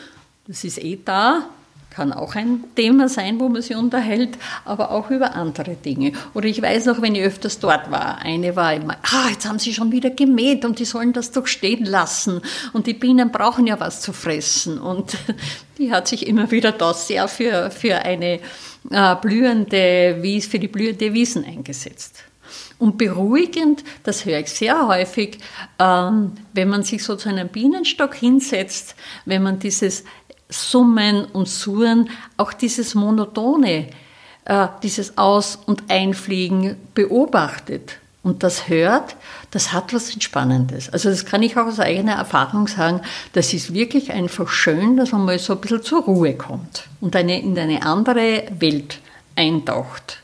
das 0.48 0.66
ist 0.66 0.84
eh 0.84 1.00
da, 1.04 1.48
kann 1.96 2.12
auch 2.12 2.36
ein 2.36 2.66
Thema 2.76 3.08
sein, 3.08 3.40
wo 3.40 3.48
man 3.48 3.62
sich 3.62 3.76
unterhält, 3.76 4.38
aber 4.66 4.92
auch 4.92 5.10
über 5.12 5.34
andere 5.34 5.76
Dinge. 5.76 6.12
Oder 6.34 6.48
ich 6.48 6.62
weiß 6.62 6.88
noch, 6.88 7.02
wenn 7.02 7.16
ich 7.16 7.24
öfters 7.24 7.60
dort 7.60 7.90
war, 7.90 8.20
eine 8.20 8.56
war 8.58 8.74
immer, 8.74 8.98
ah, 9.04 9.30
jetzt 9.32 9.48
haben 9.48 9.60
sie 9.60 9.74
schon 9.74 9.94
wieder 9.94 10.10
gemäht 10.10 10.66
und 10.66 10.80
die 10.80 10.86
sollen 10.86 11.14
das 11.14 11.32
doch 11.32 11.48
stehen 11.48 11.86
lassen 11.86 12.42
und 12.74 12.88
die 12.88 12.94
Bienen 12.94 13.32
brauchen 13.32 13.66
ja 13.66 13.80
was 13.80 14.02
zu 14.02 14.12
fressen. 14.12 14.78
Und 14.78 15.18
die 15.78 15.92
hat 15.92 16.10
sich 16.10 16.28
immer 16.28 16.52
wieder 16.52 16.74
da 16.74 16.94
sehr 16.94 17.30
für, 17.30 17.72
für 17.72 17.96
eine 17.96 18.40
äh, 18.92 19.16
blühende 19.22 20.18
Wies, 20.20 20.48
für 20.48 20.60
die 20.60 20.68
blühende 20.68 21.14
Wiesen 21.14 21.46
eingesetzt. 21.46 22.24
Und 22.78 22.98
beruhigend, 22.98 23.84
das 24.04 24.26
höre 24.26 24.40
ich 24.40 24.50
sehr 24.50 24.88
häufig, 24.88 25.40
ähm, 25.80 26.34
wenn 26.54 26.68
man 26.68 26.84
sich 26.84 27.04
so 27.04 27.16
zu 27.16 27.30
einem 27.30 27.48
Bienenstock 27.48 28.16
hinsetzt, 28.16 28.96
wenn 29.24 29.44
man 29.44 29.60
dieses 29.60 30.04
Summen 30.50 31.26
und 31.26 31.48
Surren, 31.48 32.10
auch 32.38 32.54
dieses 32.54 32.96
Monotone, 32.96 33.88
äh, 34.46 34.68
dieses 34.84 35.18
Aus- 35.18 35.60
und 35.66 35.84
Einfliegen 35.90 36.78
beobachtet 36.94 37.98
und 38.26 38.42
das 38.42 38.70
hört, 38.70 39.16
das 39.52 39.72
hat 39.72 39.94
was 39.94 40.12
Entspannendes. 40.12 40.90
Also 40.90 41.10
das 41.10 41.26
kann 41.26 41.44
ich 41.44 41.58
auch 41.58 41.68
aus 41.68 41.80
eigener 41.80 42.14
Erfahrung 42.14 42.68
sagen, 42.68 43.02
das 43.34 43.54
ist 43.54 43.74
wirklich 43.74 44.12
einfach 44.12 44.50
schön, 44.50 44.98
dass 44.98 45.12
man 45.12 45.26
mal 45.26 45.38
so 45.38 45.54
ein 45.54 45.62
bisschen 45.62 45.84
zur 45.84 46.04
Ruhe 46.04 46.34
kommt 46.34 46.88
und 47.02 47.16
eine, 47.16 47.40
in 47.40 47.58
eine 47.58 47.84
andere 47.84 48.46
Welt 48.60 49.00
eintaucht. 49.36 50.22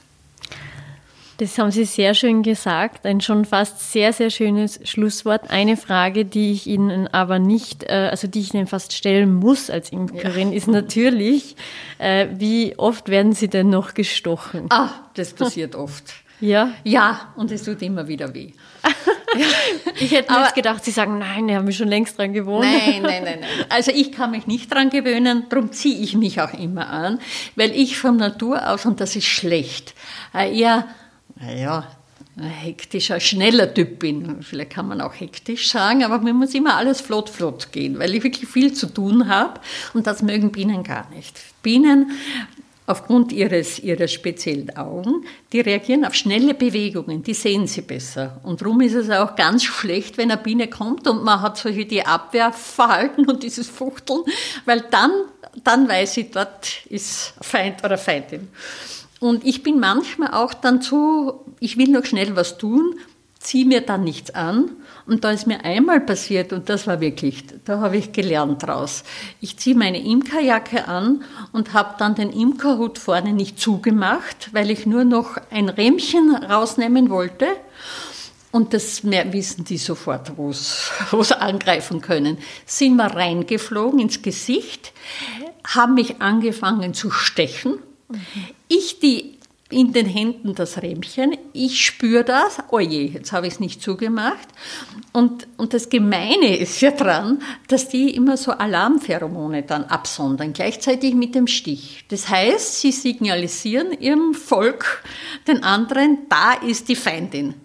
Das 1.42 1.58
haben 1.58 1.72
Sie 1.72 1.86
sehr 1.86 2.14
schön 2.14 2.44
gesagt. 2.44 3.04
Ein 3.04 3.20
schon 3.20 3.46
fast 3.46 3.92
sehr, 3.92 4.14
sehr 4.14 4.30
schönes 4.30 4.80
Schlusswort. 4.84 5.50
Eine 5.50 5.76
Frage, 5.76 6.24
die 6.24 6.52
ich 6.52 6.68
Ihnen 6.68 7.08
aber 7.08 7.40
nicht, 7.40 7.84
äh, 7.86 8.10
also 8.12 8.28
die 8.28 8.42
ich 8.42 8.54
Ihnen 8.54 8.68
fast 8.68 8.94
stellen 8.94 9.34
muss 9.34 9.72
als 9.72 9.92
Imkerin, 9.92 10.52
ja. 10.52 10.58
ist 10.58 10.68
natürlich, 10.68 11.56
äh, 11.98 12.28
wie 12.38 12.78
oft 12.78 13.10
werden 13.10 13.34
Sie 13.34 13.48
denn 13.48 13.72
noch 13.72 13.96
gestochen? 13.96 14.68
Ah, 14.70 14.90
das 15.16 15.34
passiert 15.34 15.74
oft. 15.74 16.14
Ja? 16.42 16.74
Ja, 16.84 17.34
und 17.36 17.50
es 17.50 17.64
tut 17.64 17.82
immer 17.82 18.08
wieder 18.08 18.36
weh. 18.36 18.52
ich 20.00 20.12
hätte 20.12 20.32
mir 20.32 20.42
jetzt 20.42 20.54
gedacht, 20.54 20.86
Sie 20.86 20.92
sagen, 20.92 21.18
nein, 21.18 21.50
ich 21.50 21.56
habe 21.56 21.66
mich 21.66 21.78
schon 21.78 21.88
längst 21.88 22.20
dran 22.20 22.34
gewohnt. 22.34 22.66
Nein, 22.66 23.02
nein, 23.02 23.24
nein, 23.24 23.40
nein. 23.40 23.66
Also 23.70 23.90
ich 23.90 24.12
kann 24.12 24.30
mich 24.30 24.46
nicht 24.46 24.72
dran 24.72 24.92
gewöhnen, 24.92 25.48
darum 25.50 25.72
ziehe 25.72 26.04
ich 26.04 26.16
mich 26.16 26.40
auch 26.40 26.54
immer 26.54 26.88
an, 26.88 27.18
weil 27.56 27.72
ich 27.72 27.98
von 27.98 28.18
Natur 28.18 28.70
aus, 28.70 28.86
und 28.86 29.02
das 29.02 29.16
ist 29.16 29.26
schlecht, 29.26 29.96
äh, 30.36 30.56
eher 30.56 30.88
naja, 31.42 31.88
ein 32.38 32.44
hektischer, 32.44 33.20
schneller 33.20 33.74
Typ 33.74 34.00
bin. 34.00 34.42
Vielleicht 34.42 34.72
kann 34.72 34.88
man 34.88 35.02
auch 35.02 35.14
hektisch 35.14 35.70
sagen, 35.70 36.04
aber 36.04 36.20
mir 36.20 36.34
muss 36.34 36.54
immer 36.54 36.76
alles 36.76 37.02
flott, 37.02 37.30
flott 37.30 37.72
gehen, 37.72 38.00
weil 38.00 38.16
ich 38.16 38.24
wirklich 38.24 38.50
viel 38.50 38.74
zu 38.74 38.88
tun 38.88 39.28
habe 39.28 39.60
und 39.94 40.08
das 40.08 40.22
mögen 40.22 40.52
Bienen 40.52 40.84
gar 40.84 41.10
nicht. 41.10 41.40
Bienen, 41.62 42.12
aufgrund 42.88 43.32
ihres, 43.32 43.80
ihrer 43.80 44.08
speziellen 44.08 44.76
Augen, 44.76 45.26
die 45.54 45.62
reagieren 45.62 46.06
auf 46.06 46.14
schnelle 46.14 46.54
Bewegungen, 46.54 47.24
die 47.24 47.34
sehen 47.34 47.68
sie 47.68 47.82
besser. 47.82 48.40
Und 48.44 48.62
darum 48.62 48.82
ist 48.82 48.94
es 48.94 49.10
auch 49.10 49.36
ganz 49.36 49.64
schlecht, 49.66 50.18
wenn 50.18 50.32
eine 50.32 50.42
Biene 50.42 50.68
kommt 50.68 51.08
und 51.08 51.24
man 51.24 51.42
hat 51.42 51.58
solche 51.58 51.86
die 51.86 52.06
Abwehrverhalten 52.06 53.30
und 53.30 53.44
dieses 53.44 53.68
Fuchteln, 53.68 54.22
weil 54.66 54.82
dann, 54.90 55.12
dann 55.64 55.88
weiß 55.88 56.18
ich, 56.18 56.32
dort 56.32 56.86
ist 56.90 57.34
Feind 57.42 57.84
oder 57.84 57.98
Feindin. 57.98 58.50
Und 59.22 59.46
ich 59.46 59.62
bin 59.62 59.80
manchmal 59.80 60.34
auch 60.34 60.52
dann 60.52 60.82
zu, 60.82 61.46
ich 61.60 61.78
will 61.78 61.90
noch 61.90 62.06
schnell 62.06 62.36
was 62.36 62.58
tun, 62.58 62.96
ziehe 63.38 63.68
mir 63.68 63.82
dann 63.82 64.04
nichts 64.04 64.34
an. 64.34 64.72
Und 65.06 65.24
da 65.24 65.30
ist 65.30 65.46
mir 65.46 65.64
einmal 65.64 66.02
passiert, 66.02 66.52
und 66.52 66.70
das 66.70 66.88
war 66.88 67.02
wirklich, 67.02 67.46
da 67.66 67.80
habe 67.82 67.98
ich 67.98 68.14
gelernt 68.14 68.64
draus. 68.64 69.04
Ich 69.40 69.58
ziehe 69.58 69.76
meine 69.76 70.04
Imkerjacke 70.04 70.88
an 70.88 71.24
und 71.52 71.74
habe 71.74 71.98
dann 72.00 72.16
den 72.16 72.32
Imkerhut 72.32 72.98
vorne 72.98 73.34
nicht 73.34 73.60
zugemacht, 73.60 74.50
weil 74.54 74.72
ich 74.72 74.88
nur 74.88 75.04
noch 75.04 75.38
ein 75.52 75.70
Rähmchen 75.70 76.36
rausnehmen 76.36 77.12
wollte. 77.12 77.46
Und 78.52 78.74
das 78.74 79.04
wissen 79.04 79.66
die 79.66 79.78
sofort, 79.78 80.36
wo 80.36 80.52
sie 80.52 81.40
angreifen 81.40 82.02
können. 82.02 82.40
Sind 82.66 82.96
wir 82.96 83.06
reingeflogen 83.06 84.00
ins 84.00 84.24
Gesicht, 84.24 84.94
haben 85.64 85.94
mich 85.94 86.24
angefangen 86.24 86.96
zu 86.96 87.12
stechen 87.12 87.78
ich 88.68 89.00
die 89.00 89.38
in 89.72 89.94
den 89.94 90.06
Händen 90.06 90.54
das 90.54 90.82
Rähmchen, 90.82 91.38
ich 91.54 91.84
spüre 91.84 92.24
das, 92.24 92.60
oje, 92.70 93.10
oh 93.10 93.14
jetzt 93.14 93.32
habe 93.32 93.48
ich 93.48 93.54
es 93.54 93.60
nicht 93.60 93.82
zugemacht. 93.82 94.48
Und, 95.14 95.48
und 95.58 95.74
das 95.74 95.90
Gemeine 95.90 96.58
ist 96.58 96.82
ja 96.82 96.92
dran, 96.92 97.42
dass 97.68 97.88
die 97.90 98.14
immer 98.14 98.38
so 98.38 98.52
Alarmpheromone 98.52 99.64
dann 99.64 99.86
absondern, 99.86 100.54
gleichzeitig 100.54 101.14
mit 101.14 101.36
dem 101.36 101.48
Stich. 101.48 102.06
Das 102.10 102.30
heißt, 102.30 102.82
sie 102.82 102.92
signalisieren 102.92 103.94
ihrem 103.94 104.34
Volk, 104.34 105.04
den 105.48 105.64
anderen, 105.64 106.20
da 106.30 106.54
ist 106.54 106.90
die 106.90 106.96
Feindin. 106.96 107.56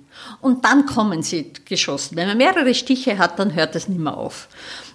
Und 0.40 0.64
dann 0.64 0.86
kommen 0.86 1.22
sie 1.22 1.52
geschossen. 1.64 2.16
Wenn 2.16 2.28
man 2.28 2.38
mehrere 2.38 2.74
Stiche 2.74 3.18
hat, 3.18 3.38
dann 3.38 3.54
hört 3.54 3.74
es 3.74 3.88
nicht 3.88 4.00
mehr 4.00 4.16
auf. 4.16 4.48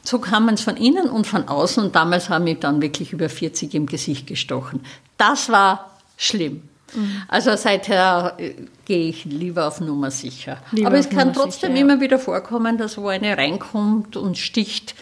So 0.04 0.20
man 0.46 0.56
es 0.56 0.62
von 0.62 0.78
innen 0.78 1.10
und 1.10 1.28
von 1.28 1.48
außen. 1.48 1.84
Und 1.84 1.96
damals 1.96 2.30
haben 2.30 2.46
mich 2.46 2.60
dann 2.60 2.82
wirklich 2.82 3.14
über 3.14 3.30
40 3.30 3.74
im 3.74 3.86
Gesicht 3.86 4.28
gestochen. 4.28 4.82
Das 5.18 5.50
war 5.50 5.98
schlimm. 6.18 6.64
Mhm. 6.94 7.22
Also 7.28 7.56
seither 7.56 8.36
äh, 8.38 8.54
gehe 8.86 9.10
ich 9.10 9.26
lieber 9.26 9.68
auf 9.68 9.80
Nummer 9.80 10.12
sicher. 10.12 10.58
Lieber 10.72 10.88
Aber 10.88 10.98
es 10.98 11.10
kann 11.10 11.34
trotzdem 11.34 11.72
sicher, 11.72 11.86
ja. 11.86 11.94
immer 11.94 12.02
wieder 12.02 12.20
vorkommen, 12.20 12.78
dass 12.78 12.98
wo 12.98 13.08
eine 13.08 13.38
reinkommt 13.38 14.18
und 14.18 14.38
sticht. 14.38 14.96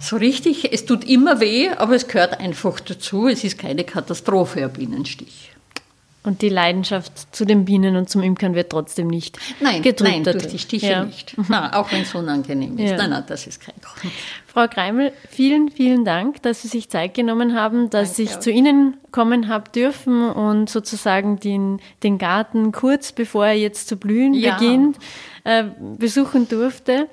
So 0.00 0.16
richtig, 0.16 0.72
es 0.72 0.86
tut 0.86 1.04
immer 1.04 1.40
weh, 1.40 1.70
aber 1.70 1.96
es 1.96 2.06
gehört 2.06 2.38
einfach 2.38 2.78
dazu. 2.80 3.26
Es 3.26 3.42
ist 3.42 3.58
keine 3.58 3.84
Katastrophe, 3.84 4.64
ein 4.64 4.72
Bienenstich. 4.72 5.50
Und 6.24 6.42
die 6.42 6.48
Leidenschaft 6.48 7.34
zu 7.34 7.44
den 7.44 7.64
Bienen 7.64 7.96
und 7.96 8.10
zum 8.10 8.22
Imkern 8.22 8.54
wird 8.54 8.70
trotzdem 8.70 9.06
nicht 9.06 9.38
nein, 9.60 9.82
gedrückt. 9.82 10.10
Nein, 10.10 10.24
durch 10.24 10.48
die 10.48 10.58
Stiche 10.58 10.90
ja. 10.90 11.04
nicht. 11.04 11.34
Na, 11.48 11.78
auch 11.78 11.90
wenn 11.92 12.02
es 12.02 12.14
unangenehm 12.14 12.76
ist. 12.76 12.90
Ja. 12.90 12.96
Nein, 12.96 13.10
nein, 13.10 13.24
das 13.26 13.46
ist 13.46 13.60
kein 13.60 13.76
Grund. 13.80 14.12
Frau 14.46 14.66
Greimel, 14.66 15.12
vielen, 15.30 15.70
vielen 15.70 16.04
Dank, 16.04 16.42
dass 16.42 16.62
Sie 16.62 16.68
sich 16.68 16.90
Zeit 16.90 17.14
genommen 17.14 17.54
haben, 17.54 17.88
dass 17.90 18.16
Danke 18.16 18.22
ich 18.22 18.36
auch. 18.36 18.40
zu 18.40 18.50
Ihnen 18.50 18.96
kommen 19.12 19.48
habe 19.48 19.70
dürfen 19.70 20.28
und 20.28 20.68
sozusagen 20.68 21.38
den, 21.38 21.80
den 22.02 22.18
Garten 22.18 22.72
kurz 22.72 23.12
bevor 23.12 23.46
er 23.46 23.54
jetzt 23.54 23.88
zu 23.88 23.96
blühen 23.96 24.34
ja. 24.34 24.56
beginnt, 24.56 24.98
äh, 25.44 25.64
besuchen 25.96 26.48
durfte. 26.48 27.08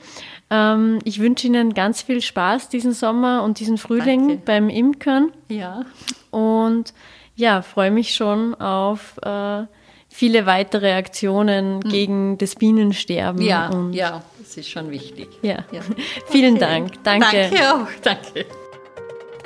Ähm, 0.49 0.99
ich 1.03 1.19
wünsche 1.19 1.47
Ihnen 1.47 1.73
ganz 1.73 2.01
viel 2.01 2.21
Spaß 2.21 2.69
diesen 2.69 2.93
Sommer 2.93 3.43
und 3.43 3.59
diesen 3.59 3.77
Frühling 3.77 4.27
Danke. 4.27 4.43
beim 4.45 4.69
Imkern. 4.69 5.31
Ja. 5.47 5.85
Und 6.31 6.93
ja, 7.35 7.61
freue 7.61 7.91
mich 7.91 8.15
schon 8.15 8.55
auf 8.55 9.17
äh, 9.21 9.63
viele 10.09 10.45
weitere 10.45 10.93
Aktionen 10.93 11.77
mhm. 11.77 11.81
gegen 11.81 12.37
das 12.37 12.55
Bienensterben. 12.55 13.41
Ja, 13.41 13.69
ja, 13.91 14.23
das 14.39 14.57
ist 14.57 14.69
schon 14.69 14.91
wichtig. 14.91 15.27
Ja, 15.41 15.65
ja. 15.71 15.81
vielen 16.27 16.55
okay. 16.55 16.65
Dank. 16.65 17.03
Danke. 17.03 17.49
Danke 17.49 17.73
auch. 17.73 17.87
Danke. 18.01 18.45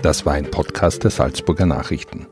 Das 0.01 0.25
war 0.25 0.33
ein 0.33 0.49
Podcast 0.49 1.03
der 1.03 1.11
Salzburger 1.11 1.65
Nachrichten. 1.65 2.27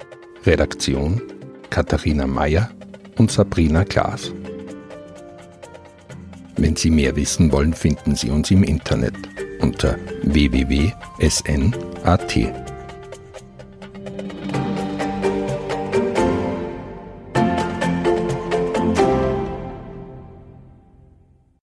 Redaktion 0.45 1.21
Katharina 1.69 2.25
Mayer 2.27 2.69
und 3.17 3.31
Sabrina 3.31 3.83
Klaas. 3.83 4.31
Wenn 6.55 6.75
Sie 6.75 6.89
mehr 6.89 7.15
wissen 7.15 7.51
wollen, 7.51 7.73
finden 7.73 8.15
Sie 8.15 8.29
uns 8.29 8.49
im 8.51 8.63
Internet 8.63 9.15
unter 9.59 9.97
www.sn.at. 10.23 10.97